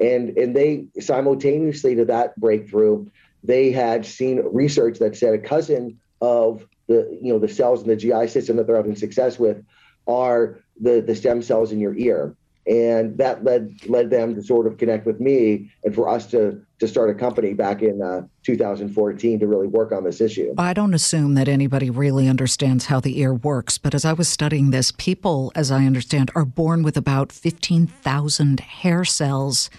And 0.00 0.36
and 0.38 0.54
they 0.54 0.86
simultaneously 1.00 1.96
to 1.96 2.04
that 2.06 2.38
breakthrough, 2.38 3.06
they 3.42 3.72
had 3.72 4.06
seen 4.06 4.40
research 4.52 4.98
that 5.00 5.16
said 5.16 5.34
a 5.34 5.38
cousin 5.38 5.98
of 6.20 6.66
the 6.86 7.18
you 7.20 7.32
know 7.32 7.38
the 7.38 7.48
cells 7.48 7.82
in 7.82 7.88
the 7.88 7.96
GI 7.96 8.28
system 8.28 8.56
that 8.56 8.66
they're 8.66 8.76
having 8.76 8.96
success 8.96 9.38
with 9.38 9.64
are 10.06 10.60
the 10.80 11.00
the 11.00 11.14
stem 11.14 11.42
cells 11.42 11.72
in 11.72 11.80
your 11.80 11.96
ear 11.96 12.36
and 12.68 13.16
that 13.16 13.44
led 13.44 13.74
led 13.88 14.10
them 14.10 14.34
to 14.34 14.42
sort 14.42 14.66
of 14.66 14.76
connect 14.76 15.06
with 15.06 15.20
me 15.20 15.70
and 15.84 15.94
for 15.94 16.08
us 16.08 16.26
to 16.26 16.60
to 16.78 16.86
start 16.86 17.10
a 17.10 17.14
company 17.14 17.54
back 17.54 17.82
in 17.82 18.00
uh, 18.00 18.22
2014 18.44 19.40
to 19.40 19.46
really 19.48 19.66
work 19.66 19.90
on 19.90 20.04
this 20.04 20.20
issue. 20.20 20.54
I 20.56 20.74
don't 20.74 20.94
assume 20.94 21.34
that 21.34 21.48
anybody 21.48 21.90
really 21.90 22.28
understands 22.28 22.86
how 22.86 23.00
the 23.00 23.18
ear 23.18 23.34
works, 23.34 23.78
but 23.78 23.94
as 23.94 24.04
I 24.04 24.12
was 24.12 24.28
studying 24.28 24.70
this, 24.70 24.92
people, 24.92 25.50
as 25.56 25.72
I 25.72 25.86
understand, 25.86 26.30
are 26.36 26.44
born 26.44 26.84
with 26.84 26.96
about 26.96 27.32
15,000 27.32 28.60
hair 28.60 29.04
cells 29.04 29.70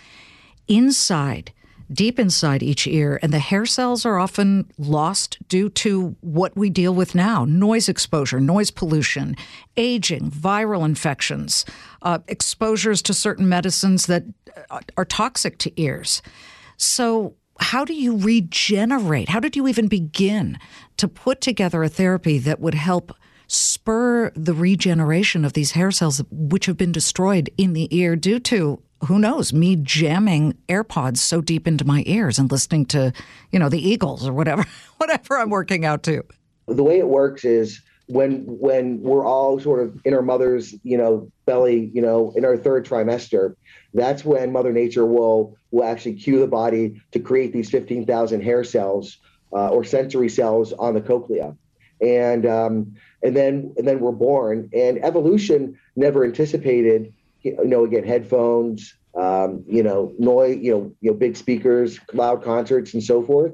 inside 0.68 1.54
deep 1.92 2.20
inside 2.20 2.62
each 2.62 2.88
ear, 2.88 3.20
and 3.22 3.34
the 3.34 3.40
hair 3.40 3.66
cells 3.66 4.06
are 4.06 4.20
often 4.20 4.70
lost 4.78 5.38
due 5.48 5.70
to 5.70 6.16
what 6.22 6.56
we 6.56 6.70
deal 6.70 6.94
with 6.94 7.16
now 7.16 7.46
noise 7.46 7.90
exposure, 7.90 8.40
noise 8.40 8.72
pollution, 8.72 9.36
aging, 9.78 10.32
viral 10.32 10.86
infections, 10.86 11.66
uh, 12.02 12.20
exposures 12.28 13.02
to 13.02 13.14
certain 13.14 13.50
medicines 13.50 14.06
that 14.06 14.24
uh, 14.70 14.80
are 14.98 15.06
toxic 15.06 15.58
to 15.60 15.82
ears. 15.82 16.22
So, 16.78 17.36
how 17.60 17.84
do 17.84 17.94
you 17.94 18.18
regenerate? 18.18 19.30
How 19.30 19.42
did 19.42 19.56
you 19.56 19.68
even 19.68 19.88
begin 19.88 20.58
to 20.98 21.08
put 21.08 21.42
together 21.42 21.84
a 21.84 21.90
therapy 21.90 22.38
that 22.40 22.62
would 22.62 22.74
help 22.74 23.14
spur 23.48 24.32
the 24.36 24.54
regeneration 24.54 25.44
of 25.44 25.54
these 25.54 25.72
hair 25.72 25.92
cells, 25.92 26.22
which 26.32 26.68
have 26.68 26.78
been 26.78 26.92
destroyed 26.92 27.50
in 27.58 27.74
the 27.74 27.94
ear 27.96 28.16
due 28.16 28.40
to 28.40 28.82
who 29.06 29.20
knows? 29.20 29.54
Me 29.54 29.76
jamming 29.76 30.58
AirPods 30.68 31.18
so 31.18 31.42
deep 31.42 31.68
into 31.68 31.86
my 31.86 32.04
ears 32.06 32.40
and 32.40 32.52
listening 32.52 32.86
to, 32.88 33.14
you 33.52 33.60
know, 33.60 33.70
the 33.70 33.80
Eagles 33.80 34.28
or 34.28 34.34
whatever, 34.34 34.66
whatever 34.98 35.38
I'm 35.38 35.50
working 35.50 35.86
out 35.86 36.04
to. 36.04 36.24
The 36.68 36.84
way 36.84 37.00
it 37.00 37.08
works 37.08 37.46
is 37.46 37.82
when 38.08 38.44
when 38.48 39.02
we're 39.02 39.26
all 39.26 39.60
sort 39.60 39.80
of 39.80 40.00
in 40.04 40.16
our 40.16 40.24
mother's 40.24 40.74
you 40.82 40.98
know 40.98 41.32
belly 41.46 41.92
you 41.94 42.02
know 42.02 42.34
in 42.36 42.44
our 42.44 42.58
third 42.58 42.84
trimester 42.84 43.54
that's 43.94 44.26
when 44.26 44.52
mother 44.52 44.72
nature 44.72 45.06
will 45.06 45.56
will 45.72 45.84
actually 45.84 46.14
cue 46.14 46.40
the 46.40 46.48
body 46.48 47.02
to 47.12 47.20
create 47.20 47.54
these 47.54 47.70
15,000 47.70 48.42
hair 48.42 48.64
cells 48.64 49.18
uh, 49.54 49.70
or 49.70 49.84
sensory 49.84 50.30
cells 50.30 50.74
on 50.74 50.94
the 50.94 51.02
cochlea. 51.02 51.56
And 52.02 52.46
um, 52.46 52.96
and 53.22 53.36
then 53.36 53.74
and 53.78 53.88
then 53.88 54.00
we're 54.00 54.14
born. 54.14 54.70
And 54.74 55.04
evolution 55.04 55.78
never 55.96 56.24
anticipated 56.24 57.14
you 57.42 57.66
know 57.66 57.86
again 57.86 58.04
headphones 58.04 58.96
um, 59.16 59.64
you 59.68 59.84
know 59.84 60.14
noise 60.20 60.58
you 60.62 60.72
know 60.72 60.96
you 61.02 61.12
know 61.12 61.18
big 61.18 61.36
speakers 61.36 62.00
loud 62.14 62.44
concerts 62.44 62.94
and 62.94 63.04
so 63.04 63.24
forth. 63.24 63.54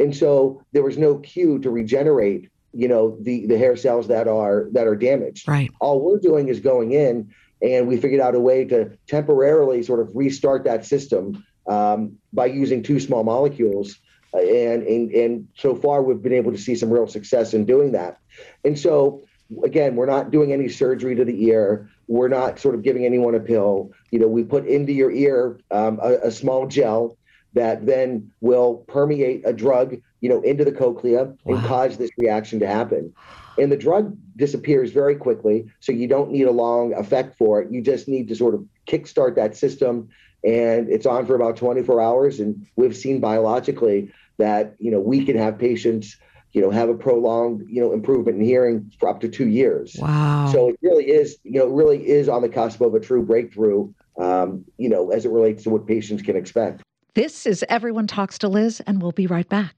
And 0.00 0.14
so 0.14 0.62
there 0.72 0.84
was 0.84 0.96
no 0.96 1.18
cue 1.18 1.58
to 1.60 1.70
regenerate 1.70 2.50
you 2.72 2.88
know 2.88 3.16
the 3.20 3.46
the 3.46 3.58
hair 3.58 3.76
cells 3.76 4.08
that 4.08 4.28
are 4.28 4.68
that 4.72 4.86
are 4.86 4.96
damaged. 4.96 5.48
Right. 5.48 5.70
All 5.80 6.00
we're 6.00 6.20
doing 6.20 6.48
is 6.48 6.60
going 6.60 6.92
in 6.92 7.32
and 7.60 7.88
we 7.88 7.96
figured 7.96 8.20
out 8.20 8.34
a 8.34 8.40
way 8.40 8.64
to 8.66 8.96
temporarily 9.06 9.82
sort 9.82 10.00
of 10.00 10.14
restart 10.14 10.64
that 10.64 10.86
system 10.86 11.44
um, 11.66 12.16
by 12.32 12.46
using 12.46 12.82
two 12.82 13.00
small 13.00 13.24
molecules. 13.24 13.98
And, 14.32 14.82
and 14.82 15.10
and 15.10 15.48
so 15.56 15.74
far 15.74 16.02
we've 16.02 16.22
been 16.22 16.34
able 16.34 16.52
to 16.52 16.58
see 16.58 16.74
some 16.74 16.90
real 16.90 17.06
success 17.06 17.54
in 17.54 17.64
doing 17.64 17.92
that. 17.92 18.18
And 18.62 18.78
so 18.78 19.22
again 19.64 19.96
we're 19.96 20.06
not 20.06 20.30
doing 20.30 20.52
any 20.52 20.68
surgery 20.68 21.14
to 21.14 21.24
the 21.24 21.44
ear 21.44 21.90
we're 22.06 22.28
not 22.28 22.58
sort 22.58 22.74
of 22.74 22.82
giving 22.82 23.04
anyone 23.04 23.34
a 23.34 23.40
pill 23.40 23.90
you 24.10 24.18
know 24.18 24.28
we 24.28 24.42
put 24.42 24.66
into 24.66 24.92
your 24.92 25.10
ear 25.10 25.58
um, 25.70 25.98
a, 26.02 26.28
a 26.28 26.30
small 26.30 26.66
gel 26.66 27.16
that 27.54 27.86
then 27.86 28.30
will 28.40 28.84
permeate 28.88 29.42
a 29.46 29.52
drug 29.52 29.96
you 30.20 30.28
know, 30.28 30.40
into 30.42 30.64
the 30.64 30.72
cochlea 30.72 31.24
wow. 31.24 31.34
and 31.46 31.64
cause 31.64 31.96
this 31.96 32.10
reaction 32.18 32.58
to 32.60 32.66
happen. 32.66 33.12
And 33.56 33.72
the 33.72 33.76
drug 33.76 34.16
disappears 34.36 34.92
very 34.92 35.16
quickly, 35.16 35.66
so 35.80 35.92
you 35.92 36.06
don't 36.06 36.30
need 36.30 36.46
a 36.46 36.52
long 36.52 36.94
effect 36.94 37.36
for 37.36 37.60
it. 37.60 37.70
You 37.70 37.82
just 37.82 38.08
need 38.08 38.28
to 38.28 38.36
sort 38.36 38.54
of 38.54 38.64
kickstart 38.86 39.34
that 39.36 39.56
system, 39.56 40.08
and 40.44 40.88
it's 40.88 41.06
on 41.06 41.26
for 41.26 41.34
about 41.34 41.56
24 41.56 42.00
hours. 42.00 42.40
And 42.40 42.66
we've 42.76 42.96
seen 42.96 43.20
biologically 43.20 44.12
that 44.38 44.76
you 44.78 44.90
know 44.90 45.00
we 45.00 45.24
can 45.24 45.36
have 45.36 45.58
patients 45.58 46.16
you 46.52 46.60
know 46.60 46.70
have 46.70 46.88
a 46.88 46.94
prolonged 46.94 47.66
you 47.68 47.80
know 47.80 47.92
improvement 47.92 48.38
in 48.38 48.44
hearing 48.44 48.90
for 48.98 49.08
up 49.08 49.20
to 49.20 49.28
two 49.28 49.48
years. 49.48 49.96
Wow! 49.98 50.50
So 50.52 50.70
it 50.70 50.78
really 50.82 51.10
is 51.10 51.38
you 51.44 51.58
know 51.58 51.66
really 51.66 52.08
is 52.08 52.28
on 52.28 52.42
the 52.42 52.48
cusp 52.48 52.80
of 52.80 52.94
a 52.94 53.00
true 53.00 53.24
breakthrough. 53.24 53.92
Um, 54.18 54.64
you 54.78 54.88
know, 54.88 55.10
as 55.10 55.24
it 55.24 55.30
relates 55.30 55.62
to 55.62 55.70
what 55.70 55.86
patients 55.86 56.22
can 56.22 56.34
expect. 56.34 56.82
This 57.14 57.46
is 57.46 57.64
Everyone 57.68 58.08
Talks 58.08 58.38
to 58.38 58.48
Liz, 58.48 58.80
and 58.86 59.00
we'll 59.00 59.12
be 59.12 59.28
right 59.28 59.48
back. 59.48 59.77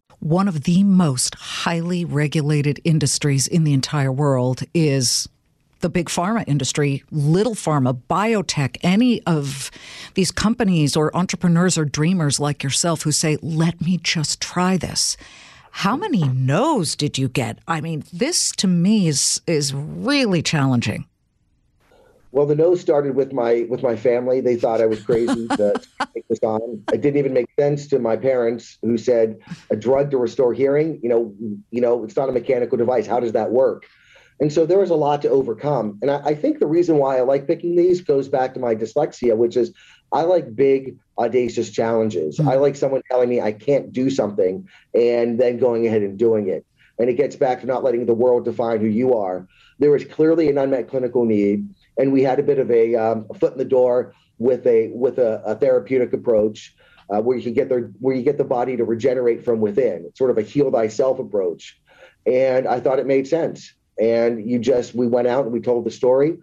one 0.21 0.47
of 0.47 0.63
the 0.63 0.83
most 0.83 1.35
highly 1.35 2.05
regulated 2.05 2.79
industries 2.83 3.47
in 3.47 3.63
the 3.63 3.73
entire 3.73 4.11
world 4.11 4.61
is 4.73 5.27
the 5.79 5.89
big 5.89 6.09
pharma 6.09 6.43
industry, 6.47 7.03
little 7.11 7.55
pharma, 7.55 7.99
biotech, 8.09 8.77
any 8.83 9.21
of 9.23 9.71
these 10.13 10.31
companies 10.31 10.95
or 10.95 11.15
entrepreneurs 11.17 11.75
or 11.75 11.85
dreamers 11.85 12.39
like 12.39 12.63
yourself 12.63 13.01
who 13.01 13.11
say, 13.11 13.37
let 13.41 13.81
me 13.81 13.97
just 13.97 14.39
try 14.39 14.77
this. 14.77 15.17
How 15.71 15.97
many 15.97 16.27
no's 16.27 16.95
did 16.95 17.17
you 17.17 17.27
get? 17.27 17.57
I 17.67 17.81
mean, 17.81 18.03
this 18.13 18.51
to 18.57 18.67
me 18.67 19.07
is 19.07 19.41
is 19.47 19.73
really 19.73 20.41
challenging. 20.41 21.05
Well, 22.31 22.45
the 22.45 22.55
no's 22.55 22.79
started 22.79 23.15
with 23.15 23.33
my 23.33 23.65
with 23.69 23.83
my 23.83 23.95
family. 23.95 24.41
They 24.41 24.55
thought 24.55 24.81
I 24.81 24.85
was 24.85 25.01
crazy 25.03 25.47
to 25.57 25.81
take 26.13 26.27
this 26.29 26.39
on. 26.43 26.83
It 26.93 27.01
didn't 27.01 27.17
even 27.17 27.33
make 27.33 27.49
sense 27.59 27.87
to 27.87 27.99
my 27.99 28.15
parents, 28.15 28.77
who 28.81 28.97
said 28.97 29.39
a 29.69 29.75
drug 29.75 30.11
to 30.11 30.17
restore 30.17 30.53
hearing. 30.53 30.99
You 31.03 31.09
know, 31.09 31.35
you 31.71 31.81
know, 31.81 32.03
it's 32.03 32.15
not 32.15 32.29
a 32.29 32.31
mechanical 32.31 32.77
device. 32.77 33.05
How 33.05 33.19
does 33.19 33.33
that 33.33 33.51
work? 33.51 33.85
And 34.39 34.51
so 34.51 34.65
there 34.65 34.79
was 34.79 34.89
a 34.89 34.95
lot 34.95 35.21
to 35.21 35.29
overcome. 35.29 35.99
And 36.01 36.09
I, 36.09 36.17
I 36.25 36.35
think 36.35 36.59
the 36.59 36.65
reason 36.65 36.97
why 36.97 37.17
I 37.17 37.21
like 37.21 37.45
picking 37.45 37.75
these 37.75 38.01
goes 38.01 38.27
back 38.27 38.55
to 38.55 38.59
my 38.59 38.73
dyslexia, 38.73 39.37
which 39.37 39.55
is 39.55 39.71
I 40.11 40.23
like 40.23 40.55
big, 40.55 40.97
audacious 41.17 41.69
challenges. 41.69 42.39
Mm-hmm. 42.39 42.49
I 42.49 42.55
like 42.55 42.75
someone 42.75 43.03
telling 43.09 43.29
me 43.29 43.39
I 43.39 43.51
can't 43.51 43.93
do 43.93 44.09
something 44.09 44.67
and 44.95 45.39
then 45.39 45.59
going 45.59 45.85
ahead 45.85 46.01
and 46.01 46.17
doing 46.17 46.47
it. 46.47 46.65
And 46.97 47.07
it 47.07 47.17
gets 47.17 47.35
back 47.35 47.61
to 47.61 47.67
not 47.67 47.83
letting 47.83 48.07
the 48.07 48.15
world 48.15 48.45
define 48.45 48.79
who 48.79 48.87
you 48.87 49.13
are. 49.13 49.47
There 49.77 49.95
is 49.95 50.05
clearly 50.05 50.49
an 50.49 50.57
unmet 50.57 50.87
clinical 50.87 51.23
need 51.23 51.67
and 51.97 52.11
we 52.11 52.23
had 52.23 52.39
a 52.39 52.43
bit 52.43 52.59
of 52.59 52.71
a, 52.71 52.95
um, 52.95 53.27
foot 53.39 53.53
in 53.53 53.57
the 53.57 53.65
door 53.65 54.13
with 54.37 54.65
a 54.65 54.89
with 54.93 55.19
a, 55.19 55.41
a 55.45 55.55
therapeutic 55.55 56.13
approach 56.13 56.75
uh, 57.09 57.21
where 57.21 57.37
you 57.37 57.43
can 57.43 57.53
get 57.53 57.69
the 57.69 57.93
where 57.99 58.15
you 58.15 58.23
get 58.23 58.37
the 58.37 58.43
body 58.43 58.75
to 58.77 58.83
regenerate 58.83 59.45
from 59.45 59.59
within. 59.59 60.05
It's 60.07 60.17
sort 60.17 60.31
of 60.31 60.37
a 60.37 60.41
heal 60.41 60.71
thyself 60.71 61.19
approach, 61.19 61.79
and 62.25 62.67
I 62.67 62.79
thought 62.79 62.99
it 62.99 63.05
made 63.05 63.27
sense. 63.27 63.73
And 63.99 64.49
you 64.49 64.57
just 64.57 64.95
we 64.95 65.07
went 65.07 65.27
out 65.27 65.43
and 65.43 65.53
we 65.53 65.61
told 65.61 65.85
the 65.85 65.91
story. 65.91 66.37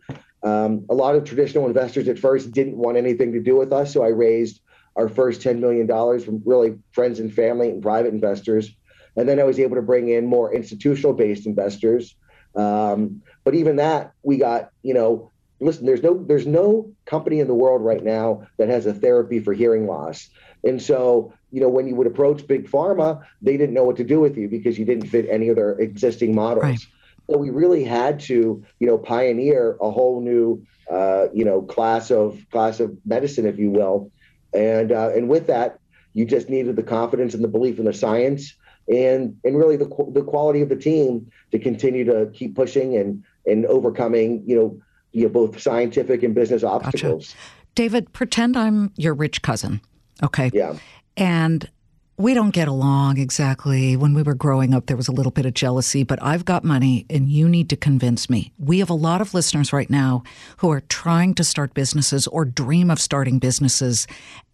Um, 0.45 0.87
a 0.88 0.95
lot 0.95 1.17
of 1.17 1.25
traditional 1.25 1.67
investors 1.67 2.07
at 2.07 2.19
first 2.19 2.52
didn't 2.52 2.76
want 2.76 2.97
anything 2.97 3.33
to 3.33 3.40
do 3.40 3.57
with 3.57 3.73
us, 3.73 3.93
so 3.93 4.05
I 4.05 4.09
raised 4.09 4.61
our 4.99 5.09
first 5.09 5.40
$10 5.40 5.61
million 5.61 5.87
from 6.21 6.43
really 6.45 6.76
friends 6.93 7.21
and 7.21 7.33
family 7.33 7.71
and 7.71 7.81
private 7.81 8.12
investors. 8.12 8.71
And 9.17 9.28
then 9.28 9.40
I 9.40 9.45
was 9.45 9.59
able 9.59 9.76
to 9.76 9.83
bring 9.83 10.09
in 10.09 10.26
more 10.26 10.52
institutional 10.52 11.12
based 11.12 11.47
investors. 11.47 12.17
Um, 12.55 13.23
but 13.45 13.55
even 13.55 13.76
that, 13.76 14.12
we 14.23 14.38
got, 14.38 14.71
you 14.83 14.95
know, 14.95 15.31
listen, 15.60 15.86
there's 15.86 16.02
no 16.02 16.22
there's 16.22 16.46
no 16.46 16.90
company 17.04 17.40
in 17.40 17.46
the 17.46 17.54
world 17.54 17.82
right 17.82 18.02
now 18.02 18.46
that 18.58 18.68
has 18.68 18.86
a 18.86 18.94
therapy 18.94 19.40
for 19.40 19.52
hearing 19.52 19.86
loss. 19.86 20.28
And 20.64 20.80
so, 20.80 21.32
you 21.50 21.60
know, 21.60 21.68
when 21.68 21.86
you 21.86 21.94
would 21.94 22.06
approach 22.06 22.46
big 22.46 22.68
pharma, 22.68 23.22
they 23.42 23.56
didn't 23.56 23.74
know 23.74 23.84
what 23.84 23.96
to 23.96 24.04
do 24.04 24.20
with 24.20 24.36
you 24.36 24.48
because 24.48 24.78
you 24.78 24.84
didn't 24.84 25.08
fit 25.08 25.26
any 25.30 25.48
of 25.48 25.56
their 25.56 25.72
existing 25.72 26.34
models. 26.34 26.64
Right. 26.64 26.86
So 27.30 27.38
we 27.38 27.50
really 27.50 27.84
had 27.84 28.20
to, 28.20 28.64
you 28.80 28.86
know, 28.86 28.98
pioneer 28.98 29.76
a 29.80 29.90
whole 29.90 30.20
new, 30.20 30.64
uh, 30.90 31.26
you 31.32 31.44
know, 31.44 31.62
class 31.62 32.10
of 32.10 32.44
class 32.50 32.80
of 32.80 32.96
medicine, 33.04 33.46
if 33.46 33.58
you 33.58 33.70
will. 33.70 34.10
And 34.54 34.92
uh, 34.92 35.10
and 35.14 35.28
with 35.28 35.46
that, 35.48 35.78
you 36.14 36.24
just 36.24 36.48
needed 36.48 36.76
the 36.76 36.82
confidence 36.82 37.34
and 37.34 37.44
the 37.44 37.48
belief 37.48 37.78
in 37.78 37.84
the 37.84 37.92
science 37.92 38.54
and 38.88 39.36
and 39.44 39.56
really 39.56 39.76
the 39.76 39.88
the 40.12 40.22
quality 40.22 40.62
of 40.62 40.68
the 40.68 40.76
team 40.76 41.30
to 41.52 41.58
continue 41.58 42.04
to 42.04 42.30
keep 42.32 42.54
pushing 42.54 42.96
and 42.96 43.22
and 43.46 43.66
overcoming, 43.66 44.42
you 44.46 44.56
know, 44.56 44.80
you 45.12 45.24
know, 45.24 45.28
both 45.28 45.60
scientific 45.60 46.22
and 46.22 46.34
business 46.34 46.62
obstacles. 46.62 47.28
Gotcha. 47.28 47.38
David, 47.74 48.12
pretend 48.12 48.56
I'm 48.56 48.92
your 48.96 49.14
rich 49.14 49.42
cousin. 49.42 49.80
Okay. 50.22 50.50
Yeah. 50.52 50.76
And 51.16 51.68
we 52.16 52.34
don't 52.34 52.50
get 52.50 52.66
along 52.66 53.18
exactly. 53.18 53.96
When 53.96 54.12
we 54.12 54.22
were 54.22 54.34
growing 54.34 54.74
up, 54.74 54.86
there 54.86 54.96
was 54.96 55.06
a 55.06 55.12
little 55.12 55.30
bit 55.30 55.46
of 55.46 55.54
jealousy, 55.54 56.02
but 56.02 56.20
I've 56.20 56.44
got 56.44 56.64
money 56.64 57.06
and 57.08 57.28
you 57.28 57.48
need 57.48 57.70
to 57.70 57.76
convince 57.76 58.28
me. 58.28 58.52
We 58.58 58.80
have 58.80 58.90
a 58.90 58.94
lot 58.94 59.20
of 59.20 59.34
listeners 59.34 59.72
right 59.72 59.88
now 59.88 60.24
who 60.56 60.70
are 60.72 60.80
trying 60.80 61.34
to 61.34 61.44
start 61.44 61.74
businesses 61.74 62.26
or 62.26 62.44
dream 62.44 62.90
of 62.90 63.00
starting 63.00 63.38
businesses, 63.38 64.08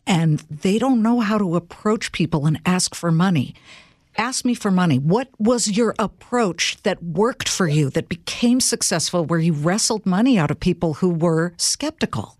and 0.06 0.40
they 0.50 0.78
don't 0.78 1.02
know 1.02 1.20
how 1.20 1.38
to 1.38 1.56
approach 1.56 2.12
people 2.12 2.44
and 2.44 2.61
ask 2.66 2.94
for 2.94 3.11
money. 3.11 3.54
Ask 4.16 4.44
me 4.44 4.54
for 4.54 4.71
money. 4.71 4.99
What 4.99 5.28
was 5.38 5.76
your 5.76 5.94
approach 5.99 6.76
that 6.85 7.02
worked 7.02 7.49
for 7.49 7.66
you, 7.66 7.90
that 7.90 8.09
became 8.09 8.61
successful, 8.61 9.25
where 9.25 9.40
you 9.40 9.52
wrestled 9.52 10.06
money 10.06 10.38
out 10.38 10.52
of 10.52 10.61
people 10.61 10.94
who 10.94 11.11
were 11.11 11.52
skeptical? 11.56 12.37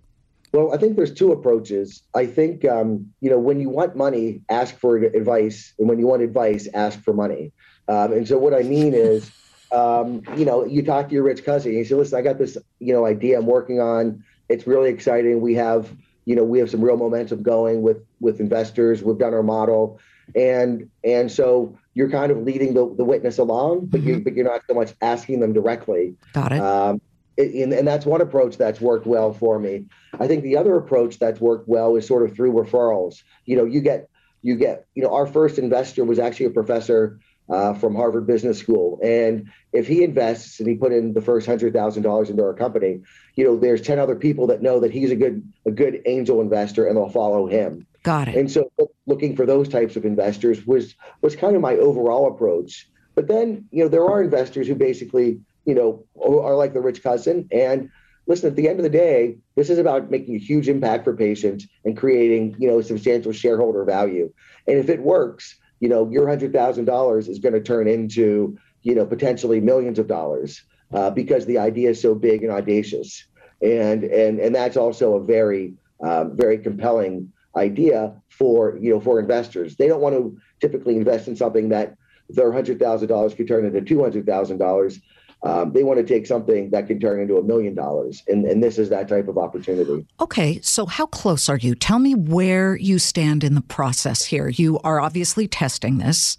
Well, 0.53 0.73
I 0.73 0.77
think 0.77 0.95
there's 0.95 1.13
two 1.13 1.33
approaches. 1.33 2.05
I 2.15 2.27
think 2.27 2.65
um, 2.65 3.13
you 3.21 3.29
know 3.29 3.41
when 3.41 3.61
you 3.61 3.69
want 3.69 3.97
money, 3.97 4.41
ask 4.49 4.79
for 4.79 4.97
advice, 4.99 5.75
and 5.81 5.89
when 5.89 5.99
you 5.99 6.07
want 6.07 6.23
advice, 6.23 6.69
ask 6.75 7.03
for 7.03 7.13
money. 7.13 7.51
Um, 7.89 8.13
and 8.13 8.29
so 8.29 8.39
what 8.39 8.55
I 8.55 8.63
mean 8.63 8.95
is, 8.95 9.33
um, 9.73 10.23
you 10.37 10.45
know, 10.45 10.65
you 10.65 10.85
talk 10.85 11.09
to 11.09 11.15
your 11.15 11.25
rich 11.25 11.45
cousin, 11.45 11.73
you 11.73 11.85
say, 11.85 11.97
"Listen, 11.97 12.19
I 12.21 12.23
got 12.23 12.39
this, 12.39 12.57
you 12.79 12.93
know, 12.93 13.05
idea 13.05 13.37
I'm 13.37 13.47
working 13.47 13.81
on. 13.81 14.23
It's 14.49 14.65
really 14.65 14.91
exciting. 14.91 15.41
We 15.41 15.55
have, 15.55 15.91
you 16.25 16.37
know, 16.37 16.45
we 16.45 16.61
have 16.61 16.71
some 16.71 16.85
real 16.85 16.97
momentum 16.97 17.43
going 17.43 17.83
with 17.83 18.05
with 18.21 18.39
investors. 18.39 19.03
We've 19.03 19.19
done 19.19 19.35
our 19.35 19.43
model, 19.43 19.99
and 20.35 20.91
and 21.03 21.31
so 21.31 21.77
you're 21.95 22.11
kind 22.11 22.33
of 22.33 22.39
leading 22.39 22.75
the, 22.75 22.93
the 22.97 23.05
witness 23.05 23.39
along, 23.39 23.87
but 23.87 24.01
mm-hmm. 24.01 24.09
you 24.09 24.21
but 24.21 24.35
you're 24.35 24.45
not 24.45 24.63
so 24.69 24.75
much 24.75 24.93
asking 25.01 25.41
them 25.41 25.53
directly. 25.53 26.15
Got 26.33 26.53
it. 26.53 26.61
Um, 26.61 27.01
and, 27.37 27.73
and 27.73 27.87
that's 27.87 28.07
one 28.07 28.21
approach 28.21 28.57
that's 28.57 28.81
worked 28.81 29.07
well 29.07 29.33
for 29.33 29.59
me. 29.59 29.87
I 30.19 30.27
think 30.27 30.43
the 30.43 30.57
other 30.57 30.77
approach 30.77 31.19
that's 31.19 31.41
worked 31.41 31.69
well 31.69 31.97
is 31.97 32.07
sort 32.07 32.29
of 32.29 32.35
through 32.35 32.53
referrals. 32.53 33.23
You 33.45 33.57
know, 33.57 33.65
you 33.65 33.81
get 33.81 34.09
you 34.43 34.57
get 34.57 34.87
you 34.95 35.03
know 35.03 35.13
our 35.13 35.27
first 35.27 35.59
investor 35.59 36.05
was 36.05 36.19
actually 36.19 36.47
a 36.47 36.51
professor 36.51 37.19
uh, 37.51 37.75
from 37.75 37.95
Harvard 37.95 38.27
Business 38.27 38.59
School, 38.59 38.99
and 39.03 39.51
if 39.73 39.87
he 39.87 40.03
invests 40.03 40.61
and 40.61 40.69
he 40.69 40.77
put 40.77 40.93
in 40.93 41.13
the 41.13 41.21
first 41.21 41.47
hundred 41.47 41.73
thousand 41.73 42.03
dollars 42.03 42.31
into 42.31 42.43
our 42.43 42.55
company, 42.55 43.01
you 43.35 43.45
know, 43.45 43.57
there's 43.57 43.83
ten 43.83 43.99
other 43.99 44.17
people 44.17 44.47
that 44.49 44.63
know 44.63 44.81
that 44.81 44.93
he's 44.93 45.11
a 45.11 45.17
good 45.17 45.53
a 45.67 45.71
good 45.71 46.03
angel 46.07 46.41
investor, 46.41 46.87
and 46.87 46.97
they'll 46.97 47.11
follow 47.11 47.47
him. 47.47 47.87
Got 48.05 48.29
it. 48.29 48.37
And 48.37 48.51
so, 48.51 48.71
looking 49.07 49.35
for 49.35 49.45
those 49.45 49.69
types 49.69 49.97
of 49.97 50.05
investors 50.05 50.65
was 50.67 50.95
was 51.23 51.35
kind 51.35 51.57
of 51.57 51.63
my 51.63 51.75
overall 51.75 52.33
approach. 52.33 52.89
But 53.17 53.27
then, 53.29 53.67
you 53.73 53.83
know, 53.83 53.89
there 53.89 54.05
are 54.05 54.23
investors 54.23 54.69
who 54.69 54.75
basically 54.75 55.41
you 55.65 55.75
know, 55.75 56.05
are 56.21 56.57
like 56.57 56.75
the 56.75 56.81
rich 56.81 57.03
cousin. 57.03 57.49
And 57.51 57.91
listen, 58.27 58.51
at 58.51 58.57
the 58.57 58.69
end 58.69 58.79
of 58.79 58.83
the 58.83 58.91
day, 58.91 59.37
this 59.57 59.71
is 59.71 59.79
about 59.79 60.11
making 60.11 60.35
a 60.35 60.39
huge 60.39 60.69
impact 60.69 61.05
for 61.05 61.17
patients 61.17 61.67
and 61.85 61.97
creating, 61.97 62.57
you 62.59 62.69
know, 62.69 62.81
substantial 62.81 63.33
shareholder 63.33 63.85
value. 63.85 64.33
And 64.67 64.79
if 64.79 64.89
it 64.89 65.03
works, 65.03 65.57
you 65.81 65.89
know, 65.89 66.09
your 66.11 66.29
hundred 66.29 66.53
thousand 66.53 66.85
dollars 66.85 67.29
is 67.29 67.39
going 67.39 67.55
to 67.55 67.63
turn 67.63 67.89
into, 67.89 68.59
you 68.83 68.95
know, 68.95 69.07
potentially 69.07 69.61
millions 69.61 69.99
of 69.99 70.07
dollars 70.07 70.63
uh, 70.93 71.11
because 71.11 71.47
the 71.47 71.59
idea 71.59 71.91
is 71.91 72.01
so 72.01 72.15
big 72.15 72.43
and 72.43 72.53
audacious. 72.53 73.27
And 73.63 74.05
and 74.05 74.39
and 74.39 74.55
that's 74.55 74.77
also 74.77 75.15
a 75.15 75.25
very 75.25 75.75
uh, 76.03 76.25
very 76.25 76.59
compelling 76.59 77.33
idea 77.57 78.15
for 78.29 78.77
you 78.79 78.91
know 78.91 79.01
for 79.01 79.19
investors. 79.19 79.77
They 79.77 79.89
don't 79.89 80.01
want 80.01 80.15
to 80.17 80.39
typically 80.61 80.97
invest 80.97 81.29
in 81.29 81.37
something 81.37 81.69
that 81.71 81.97
their 82.29 82.53
hundred 82.53 82.79
thousand 82.79 83.09
dollars 83.09 83.35
could 83.35 83.49
turn 83.49 83.65
into 83.65 83.81
two 83.81 84.03
hundred 84.03 84.27
thousand 84.27 84.59
dollars 84.59 85.01
um, 85.45 85.73
they 85.73 85.85
want 85.85 85.99
to 85.99 86.05
take 86.05 86.27
something 86.27 86.71
that 86.71 86.87
can 86.87 86.99
turn 86.99 87.21
into 87.21 87.37
a 87.37 87.43
million 87.43 87.75
dollars. 87.75 88.23
And, 88.27 88.47
and 88.47 88.63
this 88.63 88.79
is 88.79 88.89
that 88.89 89.09
type 89.09 89.29
of 89.29 89.37
opportunity. 89.37 90.07
Okay. 90.19 90.59
So, 90.63 90.87
how 90.87 91.07
close 91.07 91.51
are 91.51 91.59
you? 91.59 91.75
Tell 91.75 91.99
me 91.99 92.15
where 92.15 92.77
you 92.77 92.99
stand 92.99 93.45
in 93.45 93.55
the 93.55 93.61
process 93.61 94.25
here. 94.25 94.49
You 94.49 94.81
are 94.81 95.01
obviously 95.01 95.47
testing 95.47 95.99
this. 95.99 96.39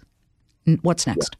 What's 0.82 1.06
next? 1.06 1.36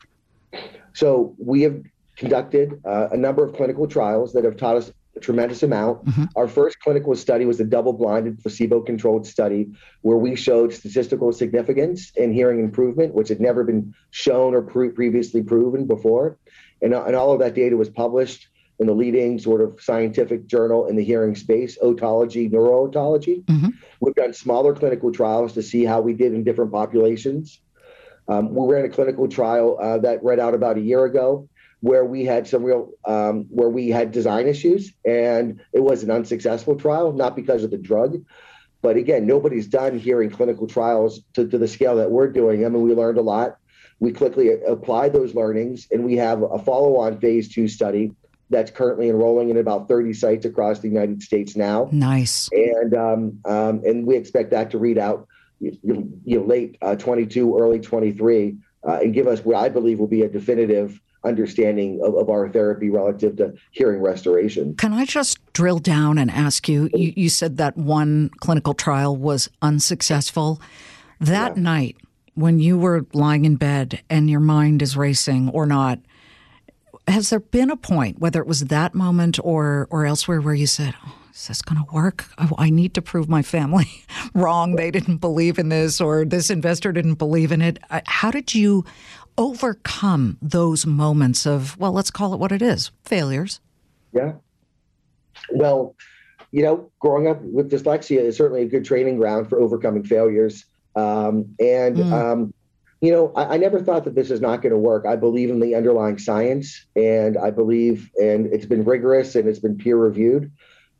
Yeah. 0.53 0.61
So, 0.93 1.35
we 1.39 1.63
have 1.63 1.83
conducted 2.15 2.81
uh, 2.85 3.09
a 3.11 3.17
number 3.17 3.45
of 3.45 3.55
clinical 3.57 3.89
trials 3.89 4.33
that 4.33 4.45
have 4.45 4.57
taught 4.57 4.77
us 4.77 4.93
a 5.17 5.21
tremendous 5.21 5.63
amount. 5.63 6.05
Mm-hmm. 6.05 6.25
Our 6.37 6.47
first 6.47 6.79
clinical 6.81 7.15
study 7.17 7.47
was 7.47 7.59
a 7.59 7.65
double 7.65 7.93
blinded, 7.93 8.39
placebo 8.41 8.83
controlled 8.83 9.27
study 9.27 9.69
where 10.03 10.19
we 10.19 10.37
showed 10.37 10.73
statistical 10.73 11.33
significance 11.33 12.13
in 12.17 12.33
hearing 12.33 12.61
improvement, 12.61 13.15
which 13.15 13.29
had 13.29 13.41
never 13.41 13.65
been 13.65 13.95
shown 14.11 14.55
or 14.55 14.63
pre- 14.63 14.91
previously 14.91 15.43
proven 15.43 15.87
before. 15.87 16.39
And, 16.83 16.93
and 16.93 17.17
all 17.17 17.33
of 17.33 17.41
that 17.41 17.55
data 17.55 17.77
was 17.77 17.89
published 17.89 18.49
in 18.79 18.87
the 18.87 18.95
leading 18.95 19.39
sort 19.39 19.63
of 19.63 19.81
scientific 19.81 20.47
journal 20.47 20.87
in 20.87 20.97
the 20.97 21.05
hearing 21.05 21.35
space, 21.35 21.79
otology, 21.83 22.51
neuro-otology. 22.51 23.43
Mm-hmm. 23.45 23.69
We've 24.01 24.15
done 24.15 24.35
smaller 24.35 24.75
clinical 24.75 25.11
trials 25.11 25.55
to 25.55 25.63
see 25.63 25.85
how 25.85 26.03
we 26.03 26.13
did 26.13 26.35
in 26.35 26.45
different 26.45 26.73
populations. 26.73 27.61
Um, 28.29 28.55
we 28.55 28.75
ran 28.75 28.85
a 28.85 28.91
clinical 28.91 29.29
trial 29.29 29.79
uh, 29.81 29.99
that 29.99 30.23
read 30.23 30.39
out 30.39 30.53
about 30.53 30.77
a 30.77 30.81
year 30.81 31.05
ago 31.07 31.49
where 31.81 32.05
we 32.05 32.25
had 32.25 32.47
some 32.47 32.63
real 32.63 32.91
um, 33.05 33.45
where 33.51 33.69
we 33.69 33.89
had 33.89 34.11
design 34.13 34.47
issues 34.47 34.93
and 35.05 35.61
it 35.73 35.81
was 35.81 36.03
an 36.03 36.11
unsuccessful 36.11 36.77
trial 36.77 37.13
not 37.13 37.37
because 37.37 37.65
of 37.65 37.71
the 37.71 37.79
drug 37.79 38.23
but 38.83 38.97
again 38.97 39.27
nobody's 39.27 39.67
done 39.67 39.99
hearing 39.99 40.31
clinical 40.31 40.67
trials 40.67 41.21
to, 41.35 41.47
to 41.47 41.59
the 41.59 41.69
scale 41.69 41.97
that 41.97 42.11
we're 42.11 42.29
doing 42.29 42.65
I 42.65 42.69
mean 42.69 42.83
we 42.83 42.95
learned 42.95 43.19
a 43.19 43.23
lot 43.23 43.59
we 43.99 44.13
quickly 44.13 44.51
applied 44.63 45.13
those 45.13 45.35
learnings, 45.35 45.89
and 45.91 46.05
we 46.05 46.17
have 46.17 46.43
a 46.43 46.59
follow 46.59 46.97
on 46.97 47.19
phase 47.19 47.49
two 47.49 47.69
study 47.69 48.13
that's 48.51 48.71
currently 48.71 49.09
enrolling 49.09 49.49
in 49.49 49.57
about 49.57 49.89
30 49.89 50.13
sites 50.13 50.45
across 50.45 50.79
the 50.79 50.89
United 50.89 51.23
States 51.23 51.57
now. 51.57 51.89
Nice. 51.91 52.49
And 52.53 52.95
um, 52.95 53.41
um, 53.45 53.83
and 53.85 54.07
we 54.07 54.17
expect 54.17 54.51
that 54.51 54.71
to 54.73 54.79
read 54.79 54.99
out 54.99 55.27
you 55.59 55.79
know, 55.83 56.43
late 56.43 56.77
uh, 56.83 56.95
22, 56.95 57.59
early 57.59 57.81
23, 57.81 58.57
uh, 58.87 58.99
and 59.03 59.15
give 59.15 59.27
us 59.27 59.41
what 59.41 59.57
I 59.57 59.71
believe 59.71 59.99
will 59.99 60.07
be 60.07 60.23
a 60.23 60.29
definitive 60.29 61.01
understanding 61.27 62.01
of, 62.03 62.15
of, 62.15 62.31
our 62.31 62.49
therapy 62.49 62.91
relative 62.91 63.37
to 63.37 63.55
hearing 63.73 64.01
restoration. 64.01 64.75
Can 64.77 64.93
I 64.93 65.05
just 65.05 65.39
drill 65.53 65.79
down 65.79 66.19
and 66.19 66.31
ask 66.31 66.69
you? 66.69 66.89
You, 66.95 67.13
you 67.17 67.29
said 67.29 67.57
that 67.59 67.77
one 67.77 68.31
clinical 68.41 68.75
trial 68.75 69.17
was 69.17 69.49
unsuccessful. 69.63 70.61
That 71.21 71.57
yeah. 71.57 71.63
night, 71.63 71.97
when 72.35 72.59
you 72.59 72.79
were 72.79 73.07
lying 73.13 73.45
in 73.45 73.57
bed 73.57 74.03
and 74.11 74.31
your 74.31 74.41
mind 74.41 74.83
is 74.83 74.97
racing 74.97 75.51
or 75.51 75.67
not, 75.67 75.99
has 77.09 77.31
there 77.31 77.41
been 77.41 77.71
a 77.71 77.77
point, 77.77 78.19
whether 78.19 78.41
it 78.41 78.47
was 78.47 78.61
that 78.61 78.95
moment 78.95 79.39
or 79.43 79.87
or 79.91 80.07
elsewhere, 80.07 80.41
where 80.41 80.55
you 80.55 80.67
said, 80.67 80.95
oh, 81.07 81.15
"Is 81.33 81.47
this 81.47 81.63
going 81.63 81.83
to 81.83 81.95
work? 81.95 82.27
I, 82.37 82.51
I 82.59 82.71
need 82.71 82.95
to 82.95 83.03
prove 83.03 83.29
my 83.29 83.43
family 83.43 83.89
wrong. 84.35 84.77
They 84.77 84.91
didn't 84.91 85.19
believe 85.19 85.59
in 85.59 85.69
this, 85.69 86.01
or 86.01 86.25
this 86.25 86.51
investor 86.51 86.93
didn't 86.93 87.15
believe 87.15 87.53
in 87.53 87.63
it." 87.63 87.79
Uh, 87.91 88.01
how 88.07 88.31
did 88.31 88.55
you 88.55 88.85
overcome 89.39 90.39
those 90.41 90.87
moments 90.87 91.47
of, 91.47 91.79
well, 91.79 91.93
let's 91.93 92.11
call 92.11 92.35
it 92.35 92.41
what 92.41 92.53
it 92.53 92.63
is, 92.63 92.91
failures? 93.05 93.61
Yeah. 94.13 94.33
Well, 95.51 95.95
you 96.51 96.63
know, 96.63 96.91
growing 97.01 97.29
up 97.29 97.41
with 97.43 97.71
dyslexia 97.71 98.21
is 98.21 98.37
certainly 98.37 98.63
a 98.63 98.67
good 98.67 98.85
training 98.85 99.17
ground 99.17 99.49
for 99.49 99.61
overcoming 99.61 100.05
failures. 100.05 100.65
Um, 100.95 101.55
and, 101.61 101.97
mm. 101.97 102.13
um, 102.13 102.55
you 103.01 103.13
know, 103.13 103.33
I, 103.37 103.55
I, 103.55 103.57
never 103.59 103.81
thought 103.81 104.05
that 104.05 104.15
this 104.15 104.31
is 104.31 104.41
not 104.41 104.63
going 104.63 104.73
to 104.73 104.79
work. 104.79 105.05
I 105.05 105.17
believe 105.17 105.51
in 105.51 105.61
the 105.61 105.75
underlying 105.75 106.19
science, 106.19 106.87
and 106.97 107.37
I 107.37 107.51
believe, 107.51 108.11
and 108.17 108.47
it's 108.47 108.65
been 108.65 108.85
rigorous 108.85 109.35
and 109.35 109.47
it's 109.47 109.59
been 109.59 109.77
peer 109.77 109.99
reviewed. 109.99 110.51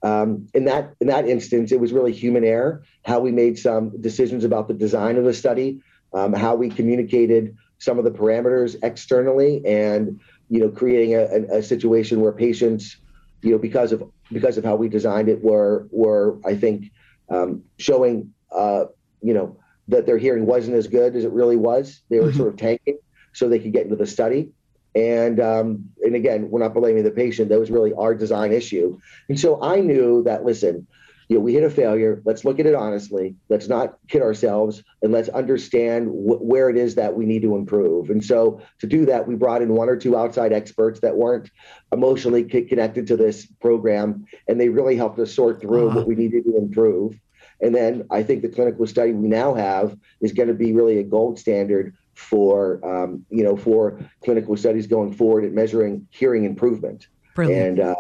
Um, 0.03 0.47
in 0.53 0.67
that 0.67 0.95
in 1.01 1.07
that 1.07 1.27
instance, 1.27 1.73
it 1.73 1.81
was 1.81 1.93
really 1.93 2.13
human 2.13 2.45
error. 2.45 2.85
How 3.05 3.19
we 3.19 3.33
made 3.33 3.59
some 3.59 3.99
decisions 4.01 4.45
about 4.45 4.69
the 4.69 4.75
design 4.75 5.17
of 5.17 5.25
the 5.25 5.33
study, 5.33 5.81
um, 6.13 6.35
how 6.35 6.55
we 6.55 6.69
communicated 6.69 7.57
some 7.79 7.99
of 7.99 8.05
the 8.05 8.11
parameters 8.11 8.77
externally, 8.83 9.63
and 9.67 10.21
you 10.49 10.61
know, 10.61 10.69
creating 10.69 11.15
a, 11.15 11.59
a, 11.59 11.63
situation 11.63 12.21
where 12.21 12.33
patients, 12.33 12.97
you 13.43 13.51
know, 13.51 13.59
because 13.59 13.93
of 13.93 14.03
because 14.33 14.57
of 14.57 14.65
how 14.65 14.77
we 14.77 14.89
designed 14.89 15.29
it, 15.29 15.43
were 15.43 15.87
were 15.91 16.39
I 16.45 16.55
think 16.55 16.91
um, 17.29 17.63
showing, 17.79 18.33
uh, 18.55 18.85
you 19.23 19.35
know 19.35 19.57
that 19.89 20.07
their 20.07 20.19
hearing 20.19 20.47
wasn't 20.47 20.77
as 20.77 20.87
good 20.87 21.15
as 21.17 21.25
it 21.25 21.33
really 21.33 21.57
was. 21.57 22.03
They 22.09 22.19
were 22.19 22.29
mm-hmm. 22.29 22.37
sort 22.37 22.49
of 22.49 22.57
tanking 22.57 22.99
so 23.33 23.49
they 23.49 23.59
could 23.59 23.73
get 23.73 23.85
into 23.85 23.97
the 23.97 24.07
study. 24.07 24.51
And 24.95 25.41
um, 25.41 25.91
and 26.03 26.15
again, 26.15 26.51
we're 26.51 26.61
not 26.61 26.73
blaming 26.73 27.05
the 27.05 27.11
patient. 27.11 27.51
That 27.51 27.61
was 27.61 27.71
really 27.71 27.93
our 27.93 28.15
design 28.15 28.53
issue. 28.53 28.99
And 29.29 29.39
so 29.39 29.63
I 29.63 29.81
knew 29.81 30.23
that 30.25 30.45
listen, 30.45 30.87
you 31.29 31.37
know, 31.37 31.41
we 31.41 31.55
hit 31.55 31.65
a 31.65 31.71
failure. 31.71 32.23
Let's 32.25 32.45
look 32.45 32.61
at 32.61 32.67
it 32.67 32.75
honestly. 32.75 33.35
Let's 33.49 33.69
not 33.69 33.99
kid 34.09 34.23
ourselves, 34.23 34.83
and 35.03 35.13
let's 35.13 35.29
understand 35.31 36.07
wh- 36.07 36.43
where 36.43 36.71
it 36.71 36.77
is 36.77 36.95
that 36.95 37.17
we 37.17 37.27
need 37.27 37.43
to 37.43 37.57
improve. 37.57 38.11
And 38.11 38.25
so 38.25 38.61
to 38.81 38.87
do 38.87 39.05
that, 39.07 39.27
we 39.27 39.35
brought 39.35 39.63
in 39.63 39.75
one 39.75 39.89
or 39.89 39.97
two 39.97 40.17
outside 40.17 40.53
experts 40.53 41.01
that 41.01 41.17
weren't 41.17 41.51
emotionally 41.93 42.45
connected 42.45 43.07
to 43.09 43.17
this 43.17 43.47
program, 43.61 44.27
and 44.47 44.61
they 44.61 44.69
really 44.69 44.97
helped 44.97 45.19
us 45.19 45.35
sort 45.35 45.61
through 45.61 45.89
uh-huh. 45.89 45.99
what 45.99 46.07
we 46.07 46.15
needed 46.15 46.45
to 46.45 46.57
improve. 46.57 47.19
And 47.61 47.75
then 47.75 48.07
I 48.11 48.23
think 48.23 48.43
the 48.43 48.49
clinical 48.49 48.87
study 48.87 49.13
we 49.13 49.29
now 49.29 49.55
have 49.55 49.97
is 50.21 50.33
going 50.33 50.49
to 50.49 50.55
be 50.55 50.73
really 50.73 50.99
a 50.99 51.03
gold 51.03 51.39
standard 51.39 51.97
for 52.15 52.81
um, 52.85 53.25
you 53.31 53.45
know 53.45 53.57
for 53.57 54.01
clinical 54.25 54.57
studies 54.57 54.87
going 54.87 55.13
forward 55.13 55.45
at 55.45 55.53
measuring 55.53 56.07
hearing 56.11 56.45
improvement. 56.45 57.09
Brilliant. 57.35 57.79
And 57.79 57.81
uh, 57.81 57.95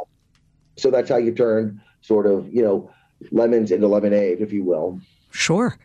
so 0.76 0.90
that's 0.90 1.08
how 1.08 1.16
you 1.16 1.32
turn 1.32 1.82
sort 2.00 2.26
of 2.26 2.52
you 2.52 2.62
know 2.62 2.90
lemons 3.30 3.70
into 3.70 3.88
lemonade, 3.88 4.40
if 4.40 4.52
you 4.52 4.64
will. 4.64 5.00
Sure. 5.30 5.78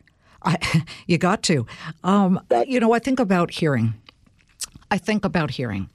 I, 0.43 0.83
you 1.07 1.17
got 1.17 1.43
to. 1.43 1.65
Um, 2.03 2.39
you 2.67 2.79
know, 2.79 2.93
I 2.93 2.99
think 2.99 3.19
about 3.19 3.51
hearing. 3.51 3.93
I 4.89 4.97
think 4.97 5.25
about 5.25 5.51
hearing. 5.51 5.89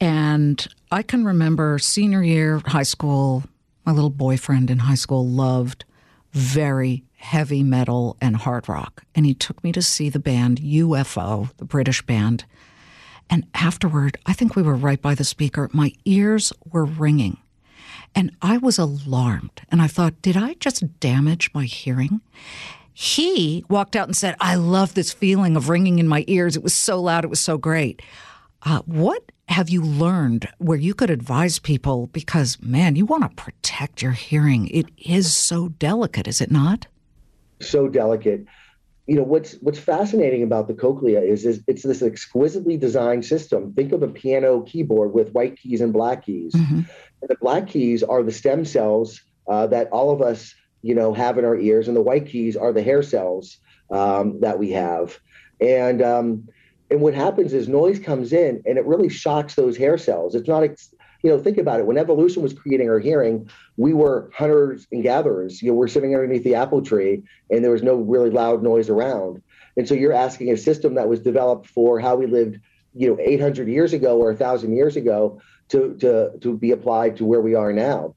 And 0.00 0.66
I 0.90 1.02
can 1.02 1.24
remember 1.24 1.78
senior 1.78 2.22
year 2.22 2.62
high 2.66 2.84
school, 2.84 3.44
my 3.84 3.92
little 3.92 4.10
boyfriend 4.10 4.70
in 4.70 4.78
high 4.78 4.94
school 4.94 5.26
loved 5.26 5.84
very 6.32 7.04
heavy 7.16 7.62
metal 7.62 8.16
and 8.20 8.36
hard 8.36 8.68
rock. 8.68 9.04
And 9.14 9.26
he 9.26 9.34
took 9.34 9.62
me 9.62 9.72
to 9.72 9.82
see 9.82 10.08
the 10.08 10.18
band 10.18 10.58
UFO, 10.58 11.54
the 11.56 11.64
British 11.64 12.02
band. 12.02 12.44
And 13.28 13.46
afterward, 13.54 14.18
I 14.26 14.32
think 14.32 14.56
we 14.56 14.62
were 14.62 14.74
right 14.74 15.00
by 15.00 15.14
the 15.14 15.24
speaker. 15.24 15.68
My 15.72 15.92
ears 16.04 16.52
were 16.70 16.84
ringing. 16.84 17.38
And 18.14 18.36
I 18.42 18.58
was 18.58 18.78
alarmed. 18.78 19.62
And 19.70 19.80
I 19.80 19.86
thought, 19.86 20.20
did 20.22 20.36
I 20.36 20.54
just 20.54 21.00
damage 21.00 21.50
my 21.54 21.64
hearing? 21.64 22.20
He 22.92 23.64
walked 23.68 23.96
out 23.96 24.08
and 24.08 24.16
said, 24.16 24.36
I 24.40 24.56
love 24.56 24.94
this 24.94 25.12
feeling 25.12 25.56
of 25.56 25.68
ringing 25.68 25.98
in 25.98 26.08
my 26.08 26.24
ears. 26.26 26.56
It 26.56 26.62
was 26.62 26.74
so 26.74 27.00
loud. 27.00 27.24
It 27.24 27.30
was 27.30 27.40
so 27.40 27.56
great. 27.56 28.02
Uh, 28.62 28.80
what 28.84 29.32
have 29.48 29.70
you 29.70 29.82
learned 29.82 30.48
where 30.58 30.76
you 30.78 30.92
could 30.92 31.10
advise 31.10 31.58
people? 31.58 32.08
Because, 32.08 32.60
man, 32.60 32.96
you 32.96 33.06
want 33.06 33.22
to 33.22 33.42
protect 33.42 34.02
your 34.02 34.12
hearing. 34.12 34.68
It 34.68 34.86
is 34.98 35.34
so 35.34 35.68
delicate, 35.68 36.28
is 36.28 36.40
it 36.40 36.50
not? 36.50 36.86
So 37.60 37.88
delicate. 37.88 38.44
You 39.10 39.16
know 39.16 39.28
what's 39.32 39.54
what's 39.64 39.78
fascinating 39.92 40.42
about 40.44 40.68
the 40.68 40.74
cochlea 40.74 41.20
is, 41.20 41.44
is 41.44 41.56
it's 41.66 41.82
this 41.82 42.00
exquisitely 42.00 42.76
designed 42.76 43.24
system. 43.24 43.72
Think 43.74 43.90
of 43.92 44.02
a 44.04 44.08
piano 44.20 44.60
keyboard 44.70 45.12
with 45.12 45.32
white 45.32 45.56
keys 45.60 45.80
and 45.80 45.92
black 45.92 46.24
keys. 46.26 46.54
Mm-hmm. 46.54 46.82
And 47.20 47.28
the 47.28 47.40
black 47.40 47.66
keys 47.66 48.04
are 48.04 48.22
the 48.22 48.30
stem 48.40 48.64
cells 48.64 49.20
uh, 49.52 49.66
that 49.74 49.86
all 49.90 50.12
of 50.12 50.20
us, 50.22 50.54
you 50.82 50.94
know, 50.94 51.12
have 51.12 51.38
in 51.38 51.44
our 51.44 51.58
ears, 51.58 51.88
and 51.88 51.96
the 51.96 52.06
white 52.10 52.26
keys 52.32 52.56
are 52.56 52.72
the 52.72 52.84
hair 52.90 53.02
cells 53.02 53.58
um, 53.90 54.38
that 54.40 54.60
we 54.60 54.70
have. 54.70 55.18
And 55.60 56.00
um, 56.02 56.48
and 56.90 57.00
what 57.00 57.14
happens 57.14 57.52
is 57.52 57.68
noise 57.68 57.98
comes 57.98 58.32
in 58.32 58.62
and 58.66 58.78
it 58.78 58.86
really 58.86 59.08
shocks 59.08 59.54
those 59.54 59.76
hair 59.76 59.96
cells. 59.96 60.34
It's 60.34 60.48
not, 60.48 60.64
you 61.22 61.30
know, 61.30 61.38
think 61.38 61.58
about 61.58 61.80
it. 61.80 61.86
When 61.86 61.98
evolution 61.98 62.42
was 62.42 62.52
creating 62.52 62.88
our 62.88 62.98
hearing, 62.98 63.50
we 63.76 63.92
were 63.92 64.30
hunters 64.34 64.86
and 64.90 65.02
gatherers. 65.02 65.62
You 65.62 65.70
know, 65.70 65.74
we're 65.74 65.88
sitting 65.88 66.14
underneath 66.14 66.44
the 66.44 66.54
apple 66.54 66.82
tree 66.82 67.22
and 67.50 67.62
there 67.62 67.70
was 67.70 67.82
no 67.82 67.96
really 67.96 68.30
loud 68.30 68.62
noise 68.62 68.88
around. 68.88 69.42
And 69.76 69.86
so 69.86 69.94
you're 69.94 70.12
asking 70.12 70.50
a 70.50 70.56
system 70.56 70.94
that 70.94 71.08
was 71.08 71.20
developed 71.20 71.66
for 71.66 72.00
how 72.00 72.16
we 72.16 72.26
lived, 72.26 72.58
you 72.94 73.08
know, 73.08 73.18
800 73.20 73.68
years 73.68 73.92
ago 73.92 74.18
or 74.18 74.30
1,000 74.30 74.74
years 74.74 74.96
ago 74.96 75.40
to, 75.68 75.96
to, 76.00 76.38
to 76.40 76.56
be 76.56 76.72
applied 76.72 77.16
to 77.18 77.24
where 77.24 77.40
we 77.40 77.54
are 77.54 77.72
now. 77.72 78.14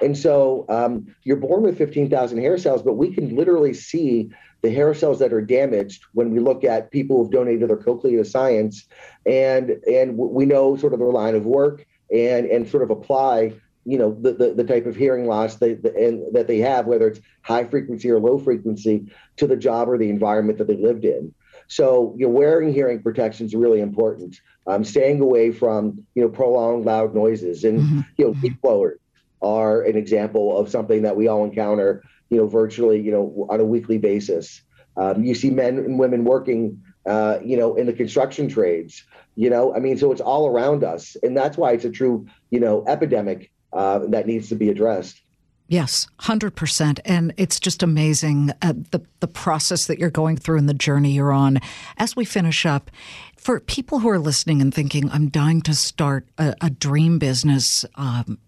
And 0.00 0.16
so 0.16 0.64
um, 0.68 1.14
you're 1.22 1.36
born 1.36 1.62
with 1.62 1.78
15,000 1.78 2.38
hair 2.38 2.58
cells, 2.58 2.82
but 2.82 2.94
we 2.94 3.14
can 3.14 3.36
literally 3.36 3.72
see 3.72 4.30
the 4.62 4.70
hair 4.70 4.94
cells 4.94 5.18
that 5.18 5.32
are 5.32 5.40
damaged 5.40 6.04
when 6.12 6.30
we 6.30 6.38
look 6.38 6.64
at 6.64 6.90
people 6.90 7.18
who've 7.18 7.32
donated 7.32 7.68
their 7.68 7.76
cochlea 7.76 8.18
to 8.18 8.24
science, 8.24 8.86
and 9.26 9.70
and 9.88 10.16
we 10.16 10.46
know 10.46 10.76
sort 10.76 10.92
of 10.92 11.00
their 11.00 11.08
line 11.08 11.34
of 11.34 11.44
work 11.44 11.84
and 12.12 12.46
and 12.46 12.68
sort 12.68 12.82
of 12.82 12.90
apply 12.90 13.52
you 13.84 13.98
know 13.98 14.16
the, 14.20 14.32
the, 14.32 14.54
the 14.54 14.64
type 14.64 14.86
of 14.86 14.94
hearing 14.94 15.26
loss 15.26 15.56
they, 15.56 15.74
the, 15.74 15.94
and 15.96 16.34
that 16.34 16.46
they 16.46 16.58
have 16.58 16.86
whether 16.86 17.08
it's 17.08 17.20
high 17.42 17.64
frequency 17.64 18.10
or 18.10 18.20
low 18.20 18.38
frequency 18.38 19.06
to 19.36 19.46
the 19.46 19.56
job 19.56 19.88
or 19.88 19.98
the 19.98 20.08
environment 20.08 20.58
that 20.58 20.66
they 20.68 20.76
lived 20.76 21.04
in 21.04 21.34
so 21.66 22.14
you 22.16 22.26
know 22.26 22.32
wearing 22.32 22.72
hearing 22.72 23.02
protection 23.02 23.46
is 23.46 23.54
really 23.54 23.80
important 23.80 24.40
um, 24.66 24.84
staying 24.84 25.20
away 25.20 25.50
from 25.50 26.04
you 26.14 26.22
know 26.22 26.28
prolonged 26.28 26.84
loud 26.84 27.14
noises 27.14 27.64
and 27.64 27.80
mm-hmm. 27.80 28.00
you 28.16 28.24
know 28.26 28.30
leaf 28.42 28.54
blowers 28.62 28.98
are 29.40 29.82
an 29.82 29.96
example 29.96 30.56
of 30.56 30.68
something 30.68 31.02
that 31.02 31.16
we 31.16 31.26
all 31.26 31.44
encounter 31.44 32.02
you 32.32 32.38
know, 32.38 32.46
virtually, 32.46 32.98
you 32.98 33.12
know, 33.12 33.46
on 33.50 33.60
a 33.60 33.64
weekly 33.64 33.98
basis. 33.98 34.62
Um, 34.96 35.22
you 35.22 35.34
see 35.34 35.50
men 35.50 35.76
and 35.76 35.98
women 35.98 36.24
working, 36.24 36.82
uh, 37.06 37.38
you 37.44 37.56
know, 37.56 37.74
in 37.74 37.86
the 37.86 37.92
construction 37.92 38.48
trades. 38.48 39.04
You 39.34 39.50
know, 39.50 39.74
I 39.74 39.78
mean, 39.78 39.96
so 39.96 40.12
it's 40.12 40.20
all 40.20 40.46
around 40.46 40.84
us, 40.84 41.16
and 41.22 41.36
that's 41.36 41.56
why 41.56 41.72
it's 41.72 41.84
a 41.84 41.90
true, 41.90 42.26
you 42.50 42.60
know, 42.60 42.84
epidemic 42.86 43.50
uh, 43.72 44.00
that 44.08 44.26
needs 44.26 44.48
to 44.50 44.54
be 44.54 44.68
addressed. 44.68 45.22
Yes, 45.68 46.06
hundred 46.18 46.54
percent, 46.54 47.00
and 47.06 47.32
it's 47.38 47.58
just 47.58 47.82
amazing 47.82 48.50
uh, 48.60 48.74
the 48.90 49.00
the 49.20 49.28
process 49.28 49.86
that 49.86 49.98
you're 49.98 50.10
going 50.10 50.36
through 50.36 50.58
and 50.58 50.68
the 50.68 50.74
journey 50.74 51.12
you're 51.12 51.32
on. 51.32 51.60
As 51.96 52.14
we 52.14 52.26
finish 52.26 52.66
up, 52.66 52.90
for 53.38 53.58
people 53.58 54.00
who 54.00 54.10
are 54.10 54.18
listening 54.18 54.60
and 54.60 54.74
thinking, 54.74 55.08
"I'm 55.10 55.28
dying 55.30 55.62
to 55.62 55.74
start 55.74 56.26
a, 56.36 56.54
a 56.60 56.68
dream 56.68 57.18
business," 57.18 57.86
um, 57.94 58.38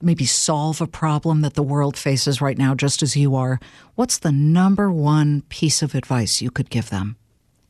maybe 0.00 0.24
solve 0.24 0.80
a 0.80 0.86
problem 0.86 1.40
that 1.40 1.54
the 1.54 1.64
world 1.64 1.96
faces 1.96 2.40
right 2.40 2.56
now, 2.56 2.76
just 2.76 3.02
as 3.02 3.16
you 3.16 3.34
are, 3.34 3.58
what's 3.96 4.18
the 4.18 4.30
number 4.30 4.92
one 4.92 5.42
piece 5.48 5.82
of 5.82 5.96
advice 5.96 6.40
you 6.40 6.50
could 6.52 6.70
give 6.70 6.90
them? 6.90 7.16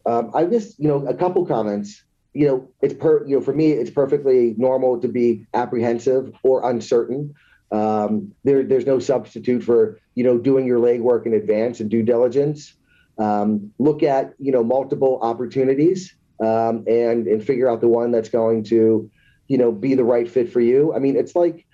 Um, 0.08 0.30
I 0.34 0.44
just, 0.44 0.78
you 0.78 0.88
know, 0.88 1.06
a 1.06 1.14
couple 1.14 1.44
comments. 1.44 2.02
You 2.32 2.46
know, 2.46 2.68
it's 2.80 2.94
per, 2.94 3.26
you 3.26 3.36
know, 3.36 3.42
for 3.42 3.52
me, 3.52 3.72
it's 3.72 3.90
perfectly 3.90 4.54
normal 4.56 5.00
to 5.00 5.08
be 5.08 5.46
apprehensive 5.52 6.32
or 6.42 6.68
uncertain. 6.70 7.34
Um, 7.70 8.32
there, 8.44 8.62
there's 8.62 8.86
no 8.86 8.98
substitute 9.00 9.62
for, 9.62 10.00
you 10.14 10.24
know, 10.24 10.38
doing 10.38 10.66
your 10.66 10.78
legwork 10.78 11.26
in 11.26 11.34
advance 11.34 11.80
and 11.80 11.90
due 11.90 12.02
diligence. 12.02 12.74
Um, 13.18 13.72
look 13.78 14.02
at, 14.02 14.32
you 14.38 14.52
know, 14.52 14.64
multiple 14.64 15.18
opportunities 15.20 16.14
um, 16.40 16.84
and 16.86 17.26
and 17.26 17.44
figure 17.44 17.68
out 17.68 17.80
the 17.80 17.88
one 17.88 18.10
that's 18.10 18.30
going 18.30 18.64
to, 18.64 19.10
you 19.48 19.58
know, 19.58 19.72
be 19.72 19.94
the 19.94 20.04
right 20.04 20.30
fit 20.30 20.50
for 20.50 20.60
you. 20.60 20.94
I 20.94 21.00
mean, 21.00 21.16
it's 21.16 21.34
like 21.34 21.66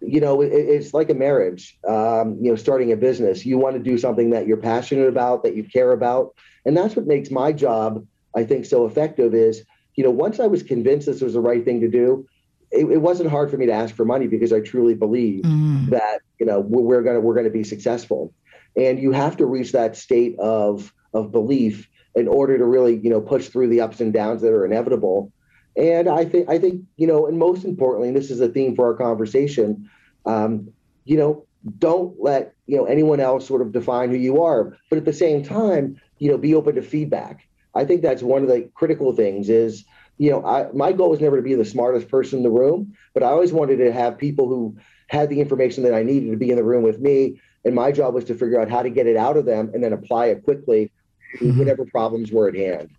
you 0.00 0.20
know, 0.20 0.40
it, 0.40 0.52
it's 0.52 0.94
like 0.94 1.10
a 1.10 1.14
marriage. 1.14 1.78
Um, 1.86 2.38
you 2.40 2.50
know, 2.50 2.56
starting 2.56 2.92
a 2.92 2.96
business, 2.96 3.44
you 3.44 3.58
want 3.58 3.76
to 3.76 3.82
do 3.82 3.98
something 3.98 4.30
that 4.30 4.46
you're 4.46 4.56
passionate 4.56 5.08
about, 5.08 5.42
that 5.42 5.56
you 5.56 5.64
care 5.64 5.92
about, 5.92 6.34
and 6.64 6.76
that's 6.76 6.96
what 6.96 7.06
makes 7.06 7.30
my 7.30 7.52
job, 7.52 8.06
I 8.34 8.44
think, 8.44 8.64
so 8.64 8.86
effective. 8.86 9.34
Is 9.34 9.64
you 9.94 10.04
know, 10.04 10.10
once 10.10 10.40
I 10.40 10.46
was 10.46 10.62
convinced 10.62 11.06
this 11.06 11.20
was 11.20 11.34
the 11.34 11.40
right 11.40 11.64
thing 11.64 11.80
to 11.80 11.88
do, 11.88 12.26
it, 12.70 12.84
it 12.86 12.98
wasn't 12.98 13.30
hard 13.30 13.50
for 13.50 13.56
me 13.56 13.66
to 13.66 13.72
ask 13.72 13.94
for 13.94 14.04
money 14.04 14.26
because 14.26 14.52
I 14.52 14.60
truly 14.60 14.94
believe 14.94 15.42
mm. 15.42 15.90
that 15.90 16.20
you 16.38 16.46
know 16.46 16.60
we're 16.60 17.02
gonna 17.02 17.20
we're 17.20 17.34
gonna 17.34 17.50
be 17.50 17.64
successful, 17.64 18.32
and 18.76 19.00
you 19.00 19.12
have 19.12 19.36
to 19.38 19.46
reach 19.46 19.72
that 19.72 19.96
state 19.96 20.38
of 20.38 20.92
of 21.14 21.32
belief 21.32 21.88
in 22.14 22.28
order 22.28 22.58
to 22.58 22.64
really 22.64 22.96
you 22.96 23.10
know 23.10 23.20
push 23.20 23.48
through 23.48 23.68
the 23.68 23.80
ups 23.80 24.00
and 24.00 24.12
downs 24.12 24.42
that 24.42 24.52
are 24.52 24.64
inevitable 24.64 25.32
and 25.78 26.08
I 26.08 26.24
think 26.24 26.50
I 26.50 26.58
think 26.58 26.82
you 26.96 27.06
know, 27.06 27.26
and 27.26 27.38
most 27.38 27.64
importantly, 27.64 28.08
and 28.08 28.16
this 28.16 28.30
is 28.30 28.40
a 28.40 28.48
theme 28.48 28.74
for 28.74 28.86
our 28.86 28.94
conversation. 28.94 29.88
Um, 30.26 30.72
you 31.04 31.16
know, 31.16 31.46
don't 31.78 32.20
let 32.20 32.54
you 32.66 32.76
know 32.76 32.84
anyone 32.84 33.20
else 33.20 33.46
sort 33.46 33.62
of 33.62 33.72
define 33.72 34.10
who 34.10 34.16
you 34.16 34.42
are, 34.42 34.76
but 34.90 34.98
at 34.98 35.04
the 35.04 35.12
same 35.12 35.44
time, 35.44 36.00
you 36.18 36.30
know, 36.30 36.36
be 36.36 36.54
open 36.54 36.74
to 36.74 36.82
feedback. 36.82 37.48
I 37.74 37.84
think 37.84 38.02
that's 38.02 38.22
one 38.22 38.42
of 38.42 38.48
the 38.48 38.68
critical 38.74 39.12
things. 39.14 39.48
Is 39.48 39.84
you 40.18 40.32
know, 40.32 40.44
I, 40.44 40.66
my 40.72 40.92
goal 40.92 41.10
was 41.10 41.20
never 41.20 41.36
to 41.36 41.42
be 41.42 41.54
the 41.54 41.64
smartest 41.64 42.08
person 42.08 42.38
in 42.38 42.42
the 42.42 42.50
room, 42.50 42.94
but 43.14 43.22
I 43.22 43.28
always 43.28 43.52
wanted 43.52 43.76
to 43.76 43.92
have 43.92 44.18
people 44.18 44.48
who 44.48 44.76
had 45.06 45.30
the 45.30 45.40
information 45.40 45.84
that 45.84 45.94
I 45.94 46.02
needed 46.02 46.32
to 46.32 46.36
be 46.36 46.50
in 46.50 46.56
the 46.56 46.64
room 46.64 46.82
with 46.82 46.98
me. 46.98 47.40
And 47.64 47.74
my 47.74 47.92
job 47.92 48.14
was 48.14 48.24
to 48.24 48.34
figure 48.34 48.60
out 48.60 48.70
how 48.70 48.82
to 48.82 48.90
get 48.90 49.06
it 49.06 49.16
out 49.16 49.36
of 49.36 49.44
them 49.44 49.70
and 49.72 49.82
then 49.82 49.92
apply 49.92 50.26
it 50.26 50.42
quickly 50.42 50.90
mm-hmm. 51.36 51.58
whatever 51.58 51.84
problems 51.84 52.32
were 52.32 52.48
at 52.48 52.54
hand. 52.54 52.90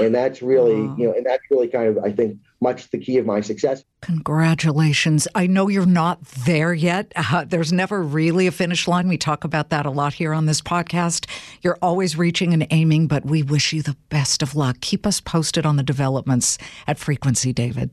And 0.00 0.14
that's 0.14 0.42
really, 0.42 0.74
you 0.74 1.06
know, 1.08 1.12
and 1.12 1.24
that's 1.24 1.42
really 1.50 1.68
kind 1.68 1.88
of, 1.88 2.02
I 2.04 2.12
think, 2.12 2.38
much 2.60 2.90
the 2.90 2.98
key 2.98 3.18
of 3.18 3.26
my 3.26 3.40
success. 3.40 3.84
Congratulations. 4.00 5.28
I 5.34 5.46
know 5.46 5.68
you're 5.68 5.86
not 5.86 6.24
there 6.24 6.72
yet. 6.72 7.12
Uh, 7.14 7.44
there's 7.44 7.72
never 7.72 8.02
really 8.02 8.46
a 8.46 8.52
finish 8.52 8.88
line. 8.88 9.08
We 9.08 9.18
talk 9.18 9.44
about 9.44 9.70
that 9.70 9.86
a 9.86 9.90
lot 9.90 10.14
here 10.14 10.32
on 10.32 10.46
this 10.46 10.60
podcast. 10.60 11.28
You're 11.62 11.78
always 11.82 12.16
reaching 12.16 12.52
and 12.52 12.66
aiming, 12.70 13.08
but 13.08 13.26
we 13.26 13.42
wish 13.42 13.72
you 13.72 13.82
the 13.82 13.96
best 14.08 14.42
of 14.42 14.54
luck. 14.54 14.78
Keep 14.80 15.06
us 15.06 15.20
posted 15.20 15.66
on 15.66 15.76
the 15.76 15.82
developments 15.82 16.58
at 16.86 16.98
Frequency, 16.98 17.52
David. 17.52 17.90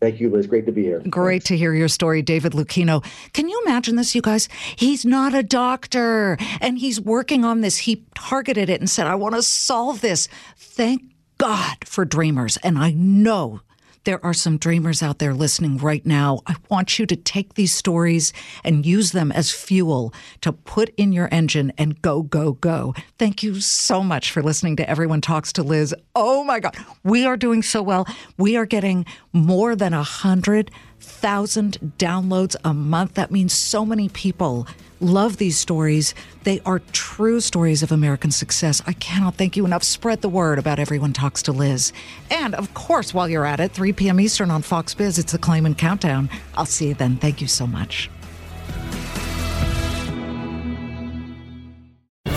Thank 0.00 0.20
you, 0.20 0.28
Liz. 0.28 0.46
Great 0.46 0.66
to 0.66 0.72
be 0.72 0.82
here. 0.82 1.00
Great 1.08 1.36
Thanks. 1.36 1.46
to 1.46 1.56
hear 1.56 1.72
your 1.72 1.88
story, 1.88 2.20
David 2.20 2.52
Lucchino. 2.52 3.04
Can 3.32 3.48
you 3.48 3.62
imagine 3.66 3.96
this, 3.96 4.14
you 4.14 4.20
guys? 4.20 4.48
He's 4.76 5.04
not 5.06 5.34
a 5.34 5.42
doctor 5.42 6.36
and 6.60 6.78
he's 6.78 7.00
working 7.00 7.44
on 7.44 7.62
this. 7.62 7.78
He 7.78 8.04
targeted 8.14 8.68
it 8.68 8.80
and 8.80 8.90
said, 8.90 9.06
I 9.06 9.14
want 9.14 9.34
to 9.34 9.42
solve 9.42 10.02
this. 10.02 10.28
Thank 10.56 11.02
God 11.38 11.78
for 11.84 12.04
dreamers. 12.04 12.58
And 12.58 12.78
I 12.78 12.90
know 12.92 13.60
there 14.06 14.24
are 14.24 14.32
some 14.32 14.56
dreamers 14.56 15.02
out 15.02 15.18
there 15.18 15.34
listening 15.34 15.78
right 15.78 16.06
now. 16.06 16.38
I 16.46 16.54
want 16.70 16.96
you 16.96 17.06
to 17.06 17.16
take 17.16 17.54
these 17.54 17.74
stories 17.74 18.32
and 18.62 18.86
use 18.86 19.10
them 19.10 19.32
as 19.32 19.50
fuel 19.50 20.14
to 20.42 20.52
put 20.52 20.94
in 20.96 21.12
your 21.12 21.28
engine 21.32 21.72
and 21.76 22.00
go, 22.02 22.22
go, 22.22 22.52
go. 22.52 22.94
Thank 23.18 23.42
you 23.42 23.60
so 23.60 24.04
much 24.04 24.30
for 24.30 24.44
listening 24.44 24.76
to 24.76 24.88
Everyone 24.88 25.20
Talks 25.20 25.52
to 25.54 25.64
Liz. 25.64 25.92
Oh 26.14 26.44
my 26.44 26.60
God, 26.60 26.76
we 27.02 27.26
are 27.26 27.36
doing 27.36 27.62
so 27.62 27.82
well. 27.82 28.06
We 28.38 28.56
are 28.56 28.64
getting 28.64 29.06
more 29.32 29.74
than 29.74 29.92
a 29.92 30.04
hundred 30.04 30.70
thousand 31.00 31.94
downloads 31.98 32.56
a 32.64 32.74
month. 32.74 33.14
That 33.14 33.30
means 33.30 33.52
so 33.52 33.84
many 33.84 34.08
people 34.08 34.66
love 35.00 35.36
these 35.36 35.58
stories. 35.58 36.14
They 36.44 36.60
are 36.64 36.78
true 36.92 37.40
stories 37.40 37.82
of 37.82 37.92
American 37.92 38.30
success. 38.30 38.82
I 38.86 38.92
cannot 38.94 39.36
thank 39.36 39.56
you 39.56 39.64
enough. 39.64 39.82
Spread 39.82 40.22
the 40.22 40.28
word 40.28 40.58
about 40.58 40.78
Everyone 40.78 41.12
Talks 41.12 41.42
to 41.42 41.52
Liz. 41.52 41.92
And 42.30 42.54
of 42.54 42.72
course, 42.74 43.12
while 43.12 43.28
you're 43.28 43.46
at 43.46 43.60
it, 43.60 43.72
3 43.72 43.92
p.m. 43.92 44.20
Eastern 44.20 44.50
on 44.50 44.62
Fox 44.62 44.94
Biz, 44.94 45.18
it's 45.18 45.34
a 45.34 45.38
Claman 45.38 45.74
Countdown. 45.74 46.30
I'll 46.56 46.66
see 46.66 46.88
you 46.88 46.94
then. 46.94 47.16
Thank 47.16 47.40
you 47.40 47.48
so 47.48 47.66
much. 47.66 48.10